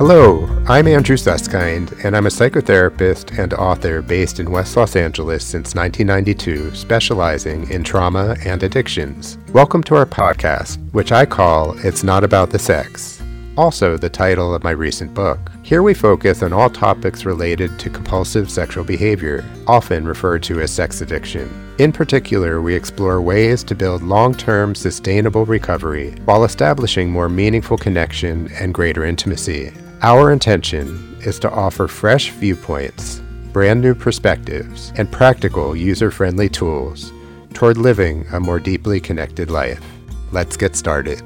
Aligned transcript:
Hello, 0.00 0.48
I'm 0.66 0.88
Andrew 0.88 1.18
Susskind, 1.18 1.94
and 2.02 2.16
I'm 2.16 2.24
a 2.24 2.30
psychotherapist 2.30 3.38
and 3.38 3.52
author 3.52 4.00
based 4.00 4.40
in 4.40 4.50
West 4.50 4.74
Los 4.74 4.96
Angeles 4.96 5.44
since 5.44 5.74
1992, 5.74 6.74
specializing 6.74 7.70
in 7.70 7.84
trauma 7.84 8.34
and 8.46 8.62
addictions. 8.62 9.36
Welcome 9.52 9.82
to 9.82 9.96
our 9.96 10.06
podcast, 10.06 10.78
which 10.94 11.12
I 11.12 11.26
call 11.26 11.76
It's 11.86 12.02
Not 12.02 12.24
About 12.24 12.48
the 12.48 12.58
Sex, 12.58 13.22
also 13.58 13.98
the 13.98 14.08
title 14.08 14.54
of 14.54 14.64
my 14.64 14.70
recent 14.70 15.12
book. 15.12 15.38
Here 15.62 15.82
we 15.82 15.92
focus 15.92 16.42
on 16.42 16.54
all 16.54 16.70
topics 16.70 17.26
related 17.26 17.78
to 17.80 17.90
compulsive 17.90 18.50
sexual 18.50 18.84
behavior, 18.84 19.44
often 19.66 20.06
referred 20.06 20.42
to 20.44 20.62
as 20.62 20.70
sex 20.70 21.02
addiction. 21.02 21.74
In 21.78 21.92
particular, 21.92 22.62
we 22.62 22.74
explore 22.74 23.20
ways 23.20 23.62
to 23.64 23.74
build 23.74 24.02
long 24.02 24.32
term 24.32 24.74
sustainable 24.74 25.44
recovery 25.44 26.12
while 26.24 26.44
establishing 26.44 27.10
more 27.10 27.28
meaningful 27.28 27.76
connection 27.76 28.50
and 28.58 28.72
greater 28.72 29.04
intimacy. 29.04 29.74
Our 30.02 30.32
intention 30.32 31.14
is 31.20 31.38
to 31.40 31.50
offer 31.50 31.86
fresh 31.86 32.30
viewpoints, 32.30 33.20
brand 33.52 33.82
new 33.82 33.94
perspectives, 33.94 34.94
and 34.96 35.12
practical 35.12 35.76
user 35.76 36.10
friendly 36.10 36.48
tools 36.48 37.12
toward 37.52 37.76
living 37.76 38.24
a 38.32 38.40
more 38.40 38.58
deeply 38.58 38.98
connected 38.98 39.50
life. 39.50 39.84
Let's 40.32 40.56
get 40.56 40.74
started. 40.74 41.20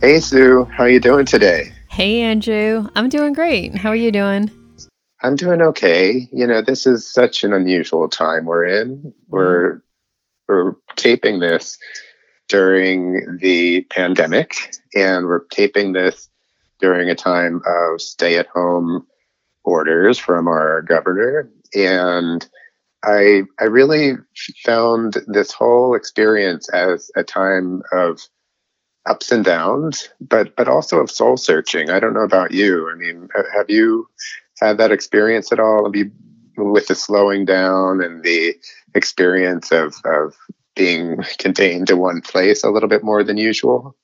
Hey 0.00 0.18
Sue, 0.18 0.64
how 0.64 0.84
are 0.84 0.90
you 0.90 0.98
doing 0.98 1.24
today? 1.24 1.72
Hey 1.88 2.22
Andrew, 2.22 2.88
I'm 2.96 3.08
doing 3.08 3.32
great. 3.32 3.76
How 3.76 3.90
are 3.90 3.96
you 3.96 4.10
doing? 4.10 4.50
I'm 5.22 5.36
doing 5.36 5.62
okay. 5.62 6.28
You 6.32 6.48
know, 6.48 6.62
this 6.62 6.84
is 6.84 7.06
such 7.06 7.44
an 7.44 7.52
unusual 7.52 8.08
time 8.08 8.46
we're 8.46 8.64
in. 8.64 9.14
We're 9.28 9.82
we're 10.48 10.74
taping 10.96 11.38
this 11.38 11.78
during 12.50 13.38
the 13.40 13.82
pandemic, 13.90 14.74
and 14.94 15.26
we're 15.26 15.44
taping 15.46 15.92
this 15.92 16.28
during 16.80 17.08
a 17.08 17.14
time 17.14 17.62
of 17.64 18.02
stay 18.02 18.36
at 18.36 18.48
home 18.48 19.06
orders 19.62 20.18
from 20.18 20.48
our 20.48 20.82
governor. 20.82 21.48
And 21.74 22.46
I, 23.04 23.42
I 23.60 23.64
really 23.64 24.14
found 24.64 25.18
this 25.28 25.52
whole 25.52 25.94
experience 25.94 26.68
as 26.70 27.10
a 27.14 27.22
time 27.22 27.82
of 27.92 28.20
ups 29.06 29.30
and 29.30 29.44
downs, 29.44 30.08
but 30.20 30.54
but 30.56 30.68
also 30.68 30.98
of 30.98 31.10
soul 31.10 31.36
searching. 31.36 31.88
I 31.88 32.00
don't 32.00 32.14
know 32.14 32.20
about 32.20 32.50
you. 32.50 32.90
I 32.90 32.96
mean, 32.96 33.28
have 33.54 33.70
you 33.70 34.08
had 34.60 34.76
that 34.78 34.92
experience 34.92 35.52
at 35.52 35.60
all? 35.60 35.84
Have 35.84 35.94
you 35.94 36.10
with 36.56 36.88
the 36.88 36.94
slowing 36.96 37.44
down 37.44 38.02
and 38.02 38.24
the 38.24 38.54
experience 38.94 39.70
of 39.70 39.94
of 40.04 40.34
being 40.80 41.22
contained 41.36 41.88
to 41.88 41.96
one 41.96 42.22
place 42.22 42.64
a 42.64 42.70
little 42.70 42.88
bit 42.88 43.04
more 43.04 43.22
than 43.22 43.36
usual? 43.36 43.94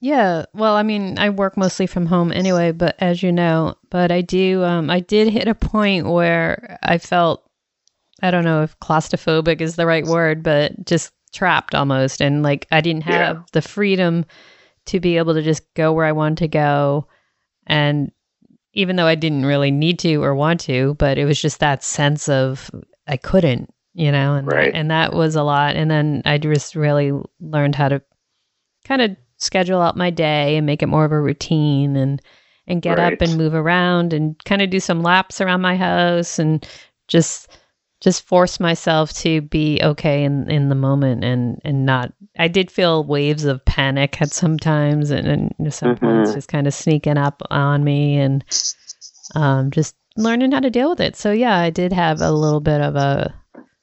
Yeah, 0.00 0.46
well, 0.54 0.74
I 0.74 0.82
mean, 0.82 1.18
I 1.18 1.28
work 1.28 1.58
mostly 1.58 1.86
from 1.86 2.06
home 2.06 2.32
anyway, 2.32 2.72
but 2.72 2.96
as 2.98 3.22
you 3.22 3.32
know, 3.32 3.76
but 3.90 4.10
I 4.10 4.22
do 4.22 4.64
um 4.64 4.88
I 4.88 5.00
did 5.00 5.28
hit 5.28 5.46
a 5.46 5.54
point 5.54 6.06
where 6.06 6.78
I 6.82 6.96
felt 6.98 7.42
I 8.22 8.30
don't 8.30 8.44
know 8.44 8.62
if 8.62 8.78
claustrophobic 8.80 9.60
is 9.60 9.76
the 9.76 9.86
right 9.86 10.06
word, 10.06 10.42
but 10.42 10.86
just 10.86 11.12
trapped 11.34 11.74
almost 11.74 12.22
and 12.22 12.42
like 12.42 12.66
I 12.72 12.80
didn't 12.80 13.04
have 13.04 13.36
yeah. 13.36 13.42
the 13.52 13.62
freedom 13.62 14.24
to 14.86 15.00
be 15.00 15.18
able 15.18 15.34
to 15.34 15.42
just 15.42 15.62
go 15.74 15.92
where 15.92 16.06
I 16.06 16.12
wanted 16.12 16.38
to 16.38 16.48
go 16.48 17.08
and 17.66 18.10
even 18.72 18.96
though 18.96 19.06
I 19.06 19.16
didn't 19.16 19.44
really 19.44 19.70
need 19.70 19.98
to 20.00 20.22
or 20.22 20.34
want 20.34 20.60
to, 20.60 20.94
but 20.94 21.18
it 21.18 21.26
was 21.26 21.40
just 21.40 21.60
that 21.60 21.82
sense 21.82 22.28
of 22.28 22.70
I 23.06 23.16
couldn't 23.18 23.70
you 23.96 24.12
know, 24.12 24.34
and 24.34 24.46
right. 24.46 24.72
and 24.74 24.90
that 24.90 25.14
was 25.14 25.36
a 25.36 25.42
lot. 25.42 25.74
And 25.74 25.90
then 25.90 26.20
I 26.26 26.36
just 26.36 26.76
really 26.76 27.12
learned 27.40 27.74
how 27.74 27.88
to 27.88 28.02
kind 28.84 29.00
of 29.00 29.16
schedule 29.38 29.80
out 29.80 29.96
my 29.96 30.10
day 30.10 30.56
and 30.56 30.66
make 30.66 30.82
it 30.82 30.86
more 30.86 31.06
of 31.06 31.12
a 31.12 31.20
routine 31.20 31.96
and 31.96 32.20
and 32.66 32.82
get 32.82 32.98
right. 32.98 33.14
up 33.14 33.22
and 33.22 33.38
move 33.38 33.54
around 33.54 34.12
and 34.12 34.36
kind 34.44 34.60
of 34.60 34.68
do 34.68 34.80
some 34.80 35.02
laps 35.02 35.40
around 35.40 35.62
my 35.62 35.76
house 35.76 36.38
and 36.38 36.68
just 37.08 37.48
just 38.02 38.26
force 38.26 38.60
myself 38.60 39.14
to 39.14 39.40
be 39.40 39.80
okay 39.82 40.24
in 40.24 40.50
in 40.50 40.68
the 40.68 40.74
moment 40.74 41.24
and 41.24 41.58
and 41.64 41.86
not 41.86 42.12
I 42.38 42.48
did 42.48 42.70
feel 42.70 43.02
waves 43.02 43.46
of 43.46 43.64
panic 43.64 44.20
at 44.20 44.30
sometimes 44.30 45.10
and, 45.10 45.26
and 45.26 45.54
at 45.64 45.72
some 45.72 45.94
mm-hmm. 45.94 46.04
points 46.04 46.34
just 46.34 46.48
kind 46.48 46.66
of 46.66 46.74
sneaking 46.74 47.16
up 47.16 47.40
on 47.50 47.82
me 47.82 48.18
and 48.18 48.44
um 49.34 49.70
just 49.70 49.96
learning 50.18 50.52
how 50.52 50.60
to 50.60 50.70
deal 50.70 50.90
with 50.90 51.00
it. 51.00 51.16
So 51.16 51.32
yeah, 51.32 51.56
I 51.56 51.70
did 51.70 51.92
have 51.92 52.20
a 52.20 52.32
little 52.32 52.60
bit 52.60 52.80
of 52.80 52.96
a 52.96 53.34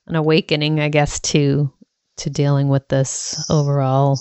an 0.08 0.16
awakening, 0.16 0.80
I 0.80 0.90
guess, 0.90 1.20
to 1.22 1.72
to 2.18 2.30
dealing 2.30 2.70
with 2.70 2.88
this 2.90 3.44
overall 3.50 4.20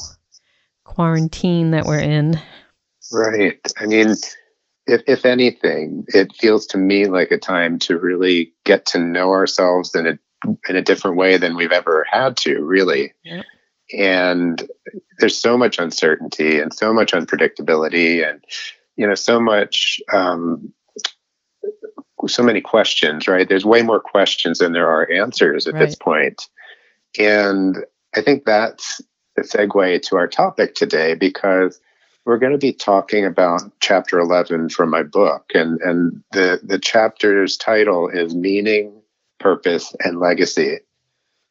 quarantine 0.84 1.72
that 1.72 1.84
we're 1.84 2.00
in. 2.00 2.40
Right. 3.12 3.60
I 3.78 3.86
mean, 3.86 4.14
if 4.86 5.02
if 5.06 5.24
anything, 5.24 6.04
it 6.08 6.34
feels 6.36 6.66
to 6.68 6.78
me 6.78 7.06
like 7.06 7.30
a 7.30 7.38
time 7.38 7.78
to 7.80 7.98
really 7.98 8.52
get 8.64 8.86
to 8.86 8.98
know 8.98 9.30
ourselves 9.30 9.94
in 9.94 10.06
a 10.06 10.18
in 10.68 10.76
a 10.76 10.82
different 10.82 11.16
way 11.16 11.36
than 11.36 11.56
we've 11.56 11.72
ever 11.72 12.06
had 12.10 12.36
to, 12.38 12.62
really. 12.62 13.12
Yeah. 13.22 13.42
And 13.96 14.68
there's 15.18 15.38
so 15.38 15.58
much 15.58 15.78
uncertainty 15.78 16.58
and 16.58 16.72
so 16.72 16.92
much 16.92 17.12
unpredictability 17.12 18.26
and 18.26 18.42
you 18.96 19.06
know 19.06 19.14
so 19.14 19.40
much 19.40 20.00
um, 20.12 20.72
so 22.28 22.42
many 22.42 22.60
questions, 22.60 23.26
right? 23.28 23.48
There's 23.48 23.64
way 23.64 23.82
more 23.82 24.00
questions 24.00 24.58
than 24.58 24.72
there 24.72 24.88
are 24.88 25.10
answers 25.10 25.66
at 25.66 25.74
right. 25.74 25.86
this 25.86 25.94
point. 25.94 26.48
And 27.18 27.78
I 28.14 28.22
think 28.22 28.44
that's 28.44 29.00
the 29.36 29.42
segue 29.42 30.02
to 30.02 30.16
our 30.16 30.28
topic 30.28 30.74
today 30.74 31.14
because 31.14 31.80
we're 32.24 32.38
going 32.38 32.52
to 32.52 32.58
be 32.58 32.72
talking 32.72 33.24
about 33.24 33.62
chapter 33.80 34.18
11 34.18 34.68
from 34.68 34.90
my 34.90 35.02
book 35.02 35.46
and 35.54 35.80
and 35.80 36.22
the 36.32 36.60
the 36.62 36.78
chapter's 36.78 37.56
title 37.56 38.08
is 38.08 38.34
meaning 38.34 38.92
purpose 39.40 39.94
and 40.04 40.20
legacy 40.20 40.78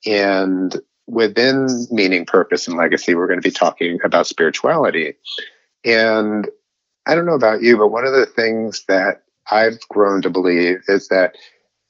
and 0.05 0.79
within 1.07 1.67
meaning 1.91 2.25
purpose 2.25 2.67
and 2.67 2.77
legacy 2.77 3.15
we're 3.15 3.27
going 3.27 3.41
to 3.41 3.47
be 3.47 3.53
talking 3.53 3.99
about 4.03 4.27
spirituality 4.27 5.15
and 5.83 6.49
i 7.05 7.15
don't 7.15 7.25
know 7.25 7.33
about 7.33 7.61
you 7.61 7.77
but 7.77 7.89
one 7.89 8.05
of 8.05 8.13
the 8.13 8.25
things 8.25 8.85
that 8.87 9.23
I've 9.49 9.79
grown 9.89 10.21
to 10.21 10.29
believe 10.29 10.83
is 10.87 11.07
that 11.07 11.35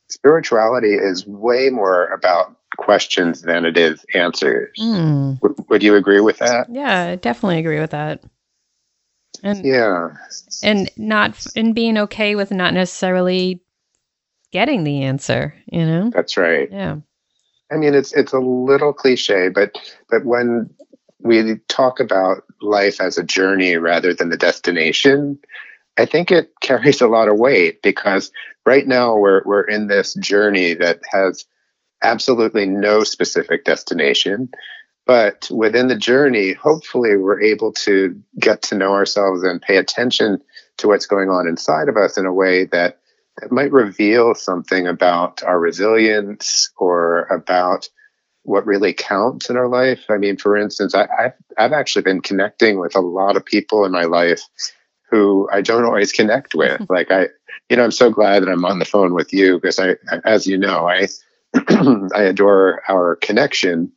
spirituality 0.10 0.94
is 0.94 1.26
way 1.26 1.70
more 1.70 2.08
about 2.08 2.56
questions 2.78 3.42
than 3.42 3.66
it 3.66 3.78
is 3.78 4.06
answers. 4.14 4.72
Mm. 4.80 5.40
W- 5.42 5.66
would 5.70 5.84
you 5.84 5.96
agree 5.96 6.22
with 6.22 6.38
that? 6.40 6.68
Yeah, 6.70 7.10
I 7.10 7.16
definitely 7.16 7.60
agree 7.60 7.80
with 7.80 7.92
that. 7.92 8.24
And 9.44 9.66
yeah, 9.66 10.10
and 10.62 10.90
not 10.98 11.48
and 11.56 11.74
being 11.74 11.98
okay 11.98 12.36
with 12.36 12.52
not 12.52 12.74
necessarily 12.74 13.62
getting 14.52 14.84
the 14.84 15.04
answer. 15.04 15.56
You 15.72 15.86
know, 15.86 16.10
that's 16.14 16.38
right. 16.38 16.70
Yeah. 16.72 16.98
I 17.72 17.78
mean, 17.78 17.96
it's 17.96 18.14
it's 18.14 18.34
a 18.34 18.40
little 18.40 18.94
cliche, 18.94 19.50
but 19.50 19.76
but 20.10 20.26
when 20.26 20.70
we 21.20 21.56
talk 21.70 22.00
about 22.00 22.44
life 22.62 23.00
as 23.00 23.18
a 23.18 23.24
journey 23.24 23.78
rather 23.78 24.14
than 24.14 24.30
the 24.30 24.38
destination, 24.38 25.40
I 25.98 26.06
think 26.06 26.32
it 26.32 26.52
carries 26.62 27.02
a 27.02 27.08
lot 27.08 27.28
of 27.28 27.38
weight 27.38 27.82
because 27.82 28.32
right 28.66 28.88
now 28.88 29.16
we're 29.16 29.42
we're 29.46 29.64
in 29.64 29.88
this 29.88 30.14
journey 30.16 30.74
that 30.76 31.02
has 31.12 31.46
absolutely 32.02 32.66
no 32.66 33.04
specific 33.04 33.66
destination. 33.66 34.50
But 35.06 35.50
within 35.52 35.88
the 35.88 35.96
journey, 35.96 36.54
hopefully 36.54 37.18
we're 37.18 37.42
able 37.42 37.74
to 37.74 38.20
get 38.40 38.62
to 38.64 38.76
know 38.76 38.94
ourselves 38.94 39.44
and 39.44 39.62
pay 39.62 39.78
attention 39.78 40.40
to 40.78 40.88
what's 40.88 41.08
going 41.08 41.30
on 41.30 41.48
inside 41.48 41.90
of 41.90 41.98
us 41.98 42.18
in 42.18 42.26
a 42.26 42.34
way 42.34 42.66
that, 42.66 43.00
that 43.40 43.52
might 43.52 43.72
reveal 43.72 44.36
something 44.36 44.88
about 44.88 45.44
our 45.44 45.60
resilience 45.60 46.72
or 46.78 47.24
about 47.26 47.90
what 48.44 48.66
really 48.66 48.94
counts 48.94 49.50
in 49.50 49.58
our 49.58 49.68
life. 49.68 50.06
I 50.10 50.18
mean, 50.18 50.38
for 50.38 50.56
instance, 50.56 50.96
I, 50.96 51.08
have 51.20 51.34
I've 51.58 51.74
actually 51.74 52.04
been 52.04 52.22
connecting 52.22 52.80
with 52.80 52.96
a 52.96 53.02
lot 53.02 53.36
of 53.36 53.46
people 53.46 53.86
in 53.86 53.92
my 53.92 54.04
life 54.06 54.42
who 55.12 55.48
I 55.52 55.62
don't 55.62 55.86
always 55.86 56.12
connect 56.12 56.56
with. 56.56 56.82
like 56.90 57.12
I, 57.12 57.28
you 57.70 57.78
know, 57.78 57.84
I'm 57.84 57.92
so 57.92 58.10
glad 58.10 58.42
that 58.42 58.50
I'm 58.50 58.66
on 58.66 58.80
the 58.80 58.86
phone 58.86 59.14
with 59.14 59.32
you 59.34 59.56
because 59.56 59.78
I, 59.78 59.98
as 60.26 60.48
you 60.48 60.58
know, 60.58 60.88
I, 60.88 61.08
I 62.16 62.24
adore 62.24 62.82
our 62.90 63.18
connection. 63.18 63.92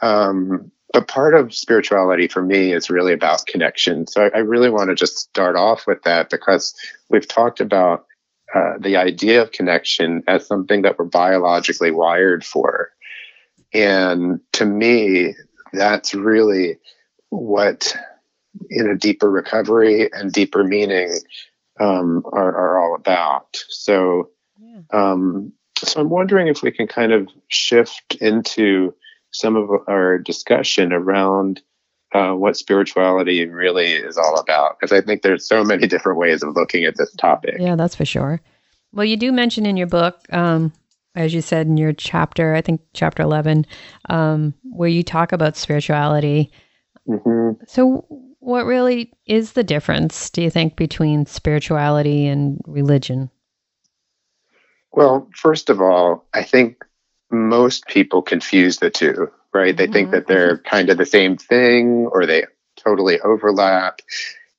Um, 0.00 0.72
but 0.92 1.08
part 1.08 1.34
of 1.34 1.54
spirituality 1.54 2.26
for 2.26 2.42
me 2.42 2.72
is 2.72 2.88
really 2.88 3.12
about 3.12 3.46
connection. 3.46 4.06
So 4.06 4.24
I, 4.24 4.38
I 4.38 4.38
really 4.38 4.70
want 4.70 4.88
to 4.88 4.94
just 4.94 5.18
start 5.18 5.56
off 5.56 5.86
with 5.86 6.02
that 6.04 6.30
because 6.30 6.74
we've 7.10 7.28
talked 7.28 7.60
about 7.60 8.06
uh, 8.54 8.74
the 8.80 8.96
idea 8.96 9.42
of 9.42 9.52
connection 9.52 10.22
as 10.26 10.46
something 10.46 10.82
that 10.82 10.98
we're 10.98 11.04
biologically 11.04 11.90
wired 11.90 12.44
for. 12.44 12.90
And 13.74 14.40
to 14.52 14.64
me, 14.64 15.34
that's 15.72 16.14
really 16.14 16.78
what 17.28 17.94
in 18.70 18.88
a 18.88 18.96
deeper 18.96 19.30
recovery 19.30 20.10
and 20.12 20.32
deeper 20.32 20.64
meaning 20.64 21.18
um, 21.80 22.22
are, 22.32 22.54
are, 22.56 22.78
all 22.78 22.94
about. 22.94 23.56
So, 23.68 24.30
yeah. 24.58 24.80
um, 24.92 25.52
so 25.76 26.00
I'm 26.00 26.08
wondering 26.08 26.48
if 26.48 26.62
we 26.62 26.70
can 26.70 26.86
kind 26.86 27.12
of 27.12 27.28
shift 27.48 28.16
into 28.20 28.94
some 29.30 29.56
of 29.56 29.68
our 29.88 30.18
discussion 30.18 30.92
around 30.92 31.60
uh, 32.14 32.32
what 32.32 32.56
spirituality 32.56 33.46
really 33.46 33.92
is 33.92 34.16
all 34.16 34.38
about. 34.38 34.78
Because 34.78 34.92
I 34.92 35.04
think 35.04 35.22
there's 35.22 35.46
so 35.46 35.64
many 35.64 35.86
different 35.86 36.18
ways 36.18 36.42
of 36.42 36.56
looking 36.56 36.84
at 36.84 36.96
this 36.96 37.12
topic. 37.16 37.56
Yeah, 37.58 37.76
that's 37.76 37.94
for 37.94 38.06
sure. 38.06 38.40
Well, 38.92 39.04
you 39.04 39.16
do 39.16 39.32
mention 39.32 39.66
in 39.66 39.76
your 39.76 39.88
book, 39.88 40.20
um, 40.32 40.72
as 41.14 41.34
you 41.34 41.42
said 41.42 41.66
in 41.66 41.76
your 41.76 41.92
chapter, 41.92 42.54
I 42.54 42.62
think 42.62 42.80
chapter 42.94 43.22
11, 43.22 43.66
um, 44.08 44.54
where 44.62 44.88
you 44.88 45.02
talk 45.02 45.32
about 45.32 45.56
spirituality. 45.56 46.50
Mm-hmm. 47.06 47.64
So, 47.66 48.06
what 48.46 48.64
really 48.64 49.12
is 49.26 49.52
the 49.52 49.64
difference, 49.64 50.30
do 50.30 50.40
you 50.40 50.50
think, 50.50 50.76
between 50.76 51.26
spirituality 51.26 52.28
and 52.28 52.60
religion? 52.64 53.28
Well, 54.92 55.28
first 55.34 55.68
of 55.68 55.80
all, 55.80 56.24
I 56.32 56.44
think 56.44 56.84
most 57.32 57.88
people 57.88 58.22
confuse 58.22 58.78
the 58.78 58.88
two, 58.88 59.32
right? 59.52 59.76
They 59.76 59.84
mm-hmm. 59.84 59.92
think 59.92 60.10
that 60.12 60.28
they're 60.28 60.58
kind 60.58 60.90
of 60.90 60.96
the 60.96 61.04
same 61.04 61.36
thing 61.36 62.08
or 62.12 62.24
they 62.24 62.44
totally 62.76 63.18
overlap. 63.22 64.00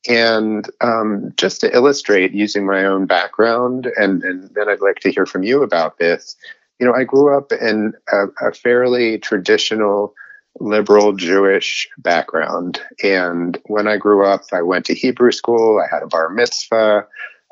And 0.10 0.70
um, 0.82 1.32
just 1.38 1.62
to 1.62 1.74
illustrate 1.74 2.34
using 2.34 2.66
my 2.66 2.84
own 2.84 3.06
background, 3.06 3.88
and, 3.96 4.22
and 4.22 4.50
then 4.54 4.68
I'd 4.68 4.82
like 4.82 5.00
to 5.00 5.12
hear 5.12 5.26
from 5.26 5.44
you 5.44 5.64
about 5.64 5.98
this. 5.98 6.36
You 6.78 6.86
know, 6.86 6.94
I 6.94 7.06
grew 7.06 7.36
up 7.38 7.54
in 7.54 7.94
a, 8.12 8.26
a 8.48 8.52
fairly 8.52 9.18
traditional 9.18 10.14
liberal 10.60 11.14
Jewish 11.14 11.88
background. 11.98 12.80
And 13.04 13.60
when 13.66 13.88
I 13.88 13.98
grew 13.98 14.26
up, 14.26 14.44
I 14.52 14.62
went 14.62 14.86
to 14.86 14.96
Hebrew 14.96 15.32
school, 15.32 15.80
I 15.80 15.94
had 15.94 16.04
a 16.04 16.08
bar 16.08 16.30
mitzvah, 16.30 17.06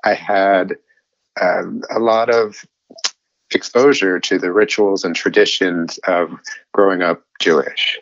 I 0.04 0.14
had 0.14 0.76
um, 1.42 1.84
a 1.90 2.00
lot 2.00 2.30
of 2.30 2.66
exposure 3.52 4.20
to 4.20 4.40
the 4.40 4.52
rituals 4.52 5.04
and 5.04 5.16
traditions 5.16 5.98
of 6.08 6.32
growing 6.74 7.02
up 7.02 7.24
Jewish. 7.40 8.00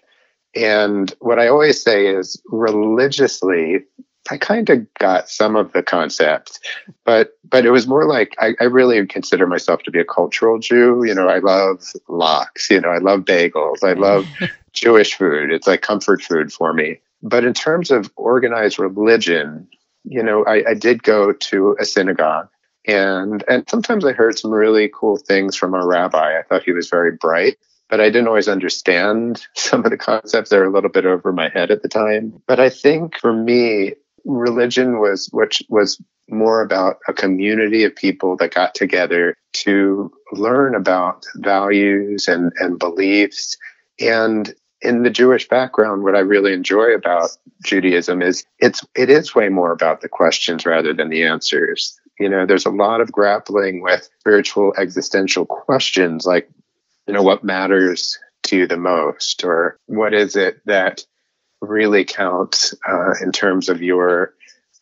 And 0.56 1.14
what 1.20 1.40
I 1.40 1.48
always 1.48 1.82
say 1.82 2.08
is 2.08 2.42
religiously, 2.46 3.84
I 4.32 4.38
kind 4.38 4.70
of 4.70 4.94
got 4.96 5.30
some 5.30 5.56
of 5.56 5.74
the 5.74 5.84
concepts, 5.84 6.60
but 7.04 7.38
but 7.44 7.66
it 7.66 7.72
was 7.72 7.88
more 7.88 8.08
like 8.08 8.36
I, 8.40 8.54
I, 8.60 8.66
really 8.66 9.06
consider 9.06 9.46
myself 9.46 9.84
to 9.84 9.92
be 9.92 10.00
a 10.00 10.06
cultural 10.06 10.60
Jew. 10.60 11.04
You 11.06 11.14
know, 11.14 11.28
I 11.28 11.40
love 11.40 11.84
lox. 12.08 12.70
You 12.70 12.80
know, 12.80 12.90
I 12.90 13.00
love 13.00 13.22
bagels. 13.22 13.84
I 13.84 13.94
mm-hmm. 13.94 14.02
love 14.02 14.28
Jewish 14.72 15.16
food. 15.16 15.52
It's 15.52 15.68
like 15.68 15.82
comfort 15.82 16.22
food 16.22 16.54
for 16.54 16.74
me. 16.74 17.00
But 17.22 17.44
in 17.44 17.54
terms 17.54 17.92
of 17.92 18.12
organized 18.16 18.80
religion, 18.80 19.68
you 20.06 20.24
know, 20.24 20.46
I, 20.46 20.70
I 20.70 20.74
did 20.74 21.04
go 21.04 21.34
to 21.34 21.76
a 21.80 21.86
synagogue, 21.86 22.48
and 22.88 23.44
and 23.50 23.70
sometimes 23.70 24.06
I 24.06 24.14
heard 24.14 24.40
some 24.40 24.52
really 24.52 24.90
cool 24.94 25.18
things 25.18 25.58
from 25.58 25.74
our 25.74 25.86
rabbi. 25.86 26.40
I 26.40 26.44
thought 26.44 26.64
he 26.64 26.72
was 26.72 26.90
very 26.90 27.12
bright, 27.12 27.58
but 27.90 28.00
I 28.00 28.06
didn't 28.06 28.30
always 28.30 28.48
understand 28.48 29.46
some 29.54 29.84
of 29.84 29.92
the 29.92 29.98
concepts. 29.98 30.50
They 30.50 30.58
were 30.58 30.66
a 30.66 30.72
little 30.72 30.90
bit 30.90 31.06
over 31.06 31.34
my 31.34 31.50
head 31.50 31.72
at 31.72 31.82
the 31.82 31.90
time. 31.90 32.42
But 32.48 32.62
I 32.62 32.70
think 32.70 33.20
for 33.20 33.34
me, 33.34 33.96
religion 34.26 35.00
was 35.00 35.30
which 35.32 35.62
was 35.70 36.02
more 36.30 36.62
about 36.62 36.98
a 37.08 37.14
community 37.14 37.84
of 37.84 37.96
people 37.96 38.38
that 38.38 38.54
got 38.54 38.76
together 38.76 39.36
to 39.52 40.12
learn 40.32 40.76
about 40.76 41.26
values 41.36 42.28
and, 42.28 42.52
and 42.60 42.80
beliefs. 42.80 43.58
And 44.00 44.54
in 44.82 45.04
the 45.04 45.10
Jewish 45.10 45.48
background, 45.48 46.04
what 46.04 46.16
I 46.16 46.20
really 46.20 46.54
enjoy 46.54 46.94
about 46.94 47.30
Judaism 47.64 48.22
is 48.22 48.46
it's 48.60 48.82
it 48.96 49.10
is 49.10 49.36
way 49.36 49.50
more 49.50 49.72
about 49.72 50.02
the 50.02 50.10
questions 50.10 50.66
rather 50.66 50.94
than 50.94 51.10
the 51.10 51.24
answers. 51.24 51.98
You 52.20 52.30
know, 52.30 52.46
there's 52.46 52.66
a 52.66 52.72
lot 52.72 53.02
of 53.02 53.12
grappling 53.12 53.82
with 53.82 54.10
spiritual 54.20 54.74
existential 54.78 55.46
questions 55.46 56.26
like, 56.26 56.50
you 57.08 57.14
know, 57.14 57.24
what 57.24 57.44
matters 57.44 58.18
to 58.44 58.58
you 58.58 58.68
the 58.68 58.78
most, 58.78 59.44
or 59.44 59.78
what 59.86 60.14
is 60.14 60.36
it 60.36 60.60
that 60.66 61.06
really 61.64 62.06
count 62.06 62.74
uh, 62.88 63.14
in 63.22 63.32
terms 63.32 63.70
of 63.70 63.82
your 63.82 64.34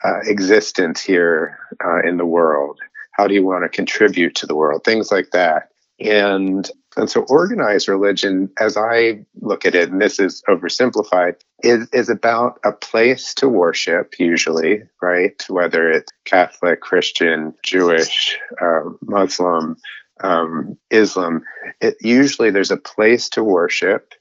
uh, 0.04 0.20
existence 0.24 1.02
here 1.02 1.60
uh, 1.84 2.02
in 2.02 2.18
the 2.18 2.26
world? 2.26 2.80
How 3.12 3.28
do 3.28 3.34
you 3.34 3.46
want 3.46 3.64
to 3.64 3.70
contribute 3.70 4.36
to 4.36 4.48
the 4.48 4.56
world? 4.56 4.84
Things 4.84 5.12
like 5.12 5.32
that. 5.32 5.70
And 6.00 6.70
and 6.98 7.10
so 7.10 7.22
organized 7.30 7.88
religion, 7.88 8.52
as 8.60 8.76
I 8.76 9.26
look 9.40 9.66
at 9.66 9.76
it, 9.76 9.90
and 9.90 10.02
this 10.02 10.20
is 10.20 10.44
oversimplified, 10.50 11.36
is, 11.64 11.88
is 11.94 12.10
about 12.10 12.60
a 12.66 12.74
place 12.74 13.34
to 13.36 13.48
worship, 13.48 14.20
usually, 14.20 14.84
right? 15.02 15.42
Whether 15.48 15.90
it's 15.90 16.12
Catholic, 16.26 16.82
Christian, 16.82 17.54
Jewish, 17.64 18.38
uh, 18.62 18.82
Muslim, 19.02 19.78
um, 20.22 20.78
Islam, 20.90 21.44
it, 21.80 21.96
usually 22.02 22.52
there's 22.52 22.72
a 22.72 22.78
place 22.78 23.30
to 23.30 23.44
worship. 23.44 24.14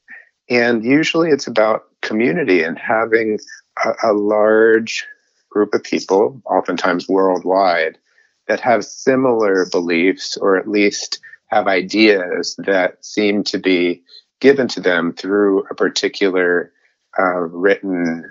And 0.48 0.84
usually 0.84 1.30
it's 1.30 1.48
about 1.48 1.89
community 2.02 2.62
and 2.62 2.78
having 2.78 3.38
a, 3.84 4.10
a 4.10 4.12
large 4.12 5.06
group 5.50 5.74
of 5.74 5.82
people, 5.82 6.40
oftentimes 6.46 7.08
worldwide, 7.08 7.98
that 8.48 8.60
have 8.60 8.84
similar 8.84 9.66
beliefs 9.70 10.36
or 10.36 10.56
at 10.56 10.68
least 10.68 11.20
have 11.46 11.66
ideas 11.66 12.54
that 12.58 13.04
seem 13.04 13.44
to 13.44 13.58
be 13.58 14.02
given 14.40 14.68
to 14.68 14.80
them 14.80 15.12
through 15.12 15.64
a 15.70 15.74
particular 15.74 16.72
uh, 17.18 17.40
written 17.40 18.30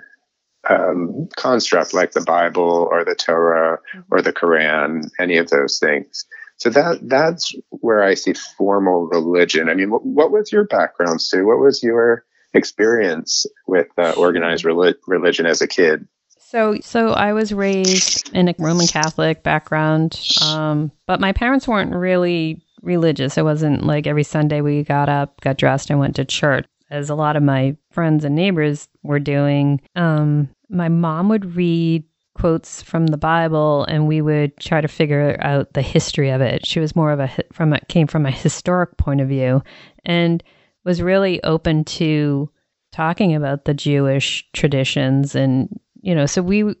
um, 0.68 1.28
construct 1.36 1.94
like 1.94 2.12
the 2.12 2.20
Bible 2.20 2.88
or 2.90 3.04
the 3.04 3.14
Torah 3.14 3.78
or 4.10 4.20
the 4.20 4.32
Quran, 4.32 5.10
any 5.18 5.36
of 5.36 5.50
those 5.50 5.78
things. 5.78 6.26
So 6.56 6.68
that 6.70 6.98
that's 7.08 7.54
where 7.70 8.02
I 8.02 8.14
see 8.14 8.34
formal 8.34 9.06
religion. 9.06 9.70
I 9.70 9.74
mean, 9.74 9.90
what, 9.90 10.04
what 10.04 10.30
was 10.30 10.52
your 10.52 10.64
background, 10.64 11.22
Sue? 11.22 11.46
What 11.46 11.58
was 11.58 11.82
your 11.82 12.24
experience 12.54 13.46
with 13.66 13.88
uh, 13.98 14.12
organized 14.16 14.64
religion 14.64 15.46
as 15.46 15.60
a 15.60 15.68
kid? 15.68 16.06
So, 16.38 16.78
so 16.82 17.10
I 17.10 17.32
was 17.32 17.52
raised 17.52 18.34
in 18.34 18.48
a 18.48 18.54
Roman 18.58 18.88
Catholic 18.88 19.44
background, 19.44 20.20
um, 20.44 20.90
but 21.06 21.20
my 21.20 21.32
parents 21.32 21.68
weren't 21.68 21.94
really 21.94 22.60
religious. 22.82 23.38
It 23.38 23.44
wasn't 23.44 23.86
like 23.86 24.08
every 24.08 24.24
Sunday 24.24 24.60
we 24.60 24.82
got 24.82 25.08
up, 25.08 25.40
got 25.42 25.58
dressed, 25.58 25.90
and 25.90 26.00
went 26.00 26.16
to 26.16 26.24
church, 26.24 26.66
as 26.90 27.08
a 27.08 27.14
lot 27.14 27.36
of 27.36 27.44
my 27.44 27.76
friends 27.92 28.24
and 28.24 28.34
neighbors 28.34 28.88
were 29.04 29.20
doing. 29.20 29.80
Um, 29.94 30.48
my 30.68 30.88
mom 30.88 31.28
would 31.28 31.54
read 31.54 32.02
quotes 32.34 32.82
from 32.82 33.06
the 33.06 33.16
Bible, 33.16 33.84
and 33.84 34.08
we 34.08 34.20
would 34.20 34.56
try 34.56 34.80
to 34.80 34.88
figure 34.88 35.36
out 35.40 35.72
the 35.74 35.82
history 35.82 36.30
of 36.30 36.40
it. 36.40 36.66
She 36.66 36.80
was 36.80 36.96
more 36.96 37.12
of 37.12 37.20
a 37.20 37.30
from 37.52 37.74
a, 37.74 37.80
came 37.86 38.08
from 38.08 38.26
a 38.26 38.30
historic 38.30 38.96
point 38.96 39.20
of 39.20 39.28
view, 39.28 39.62
and 40.04 40.42
was 40.84 41.02
really 41.02 41.42
open 41.44 41.84
to 41.84 42.50
talking 42.92 43.34
about 43.34 43.64
the 43.64 43.74
Jewish 43.74 44.46
traditions 44.52 45.34
and 45.34 45.68
you 46.02 46.14
know 46.14 46.26
so 46.26 46.42
we 46.42 46.74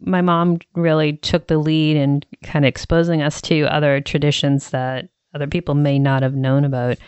my 0.00 0.20
mom 0.20 0.58
really 0.74 1.14
took 1.18 1.46
the 1.46 1.58
lead 1.58 1.96
in 1.96 2.22
kind 2.42 2.64
of 2.64 2.68
exposing 2.68 3.22
us 3.22 3.40
to 3.40 3.62
other 3.62 4.00
traditions 4.00 4.70
that 4.70 5.08
other 5.34 5.46
people 5.46 5.74
may 5.74 5.98
not 5.98 6.22
have 6.22 6.34
known 6.34 6.64
about 6.64 6.98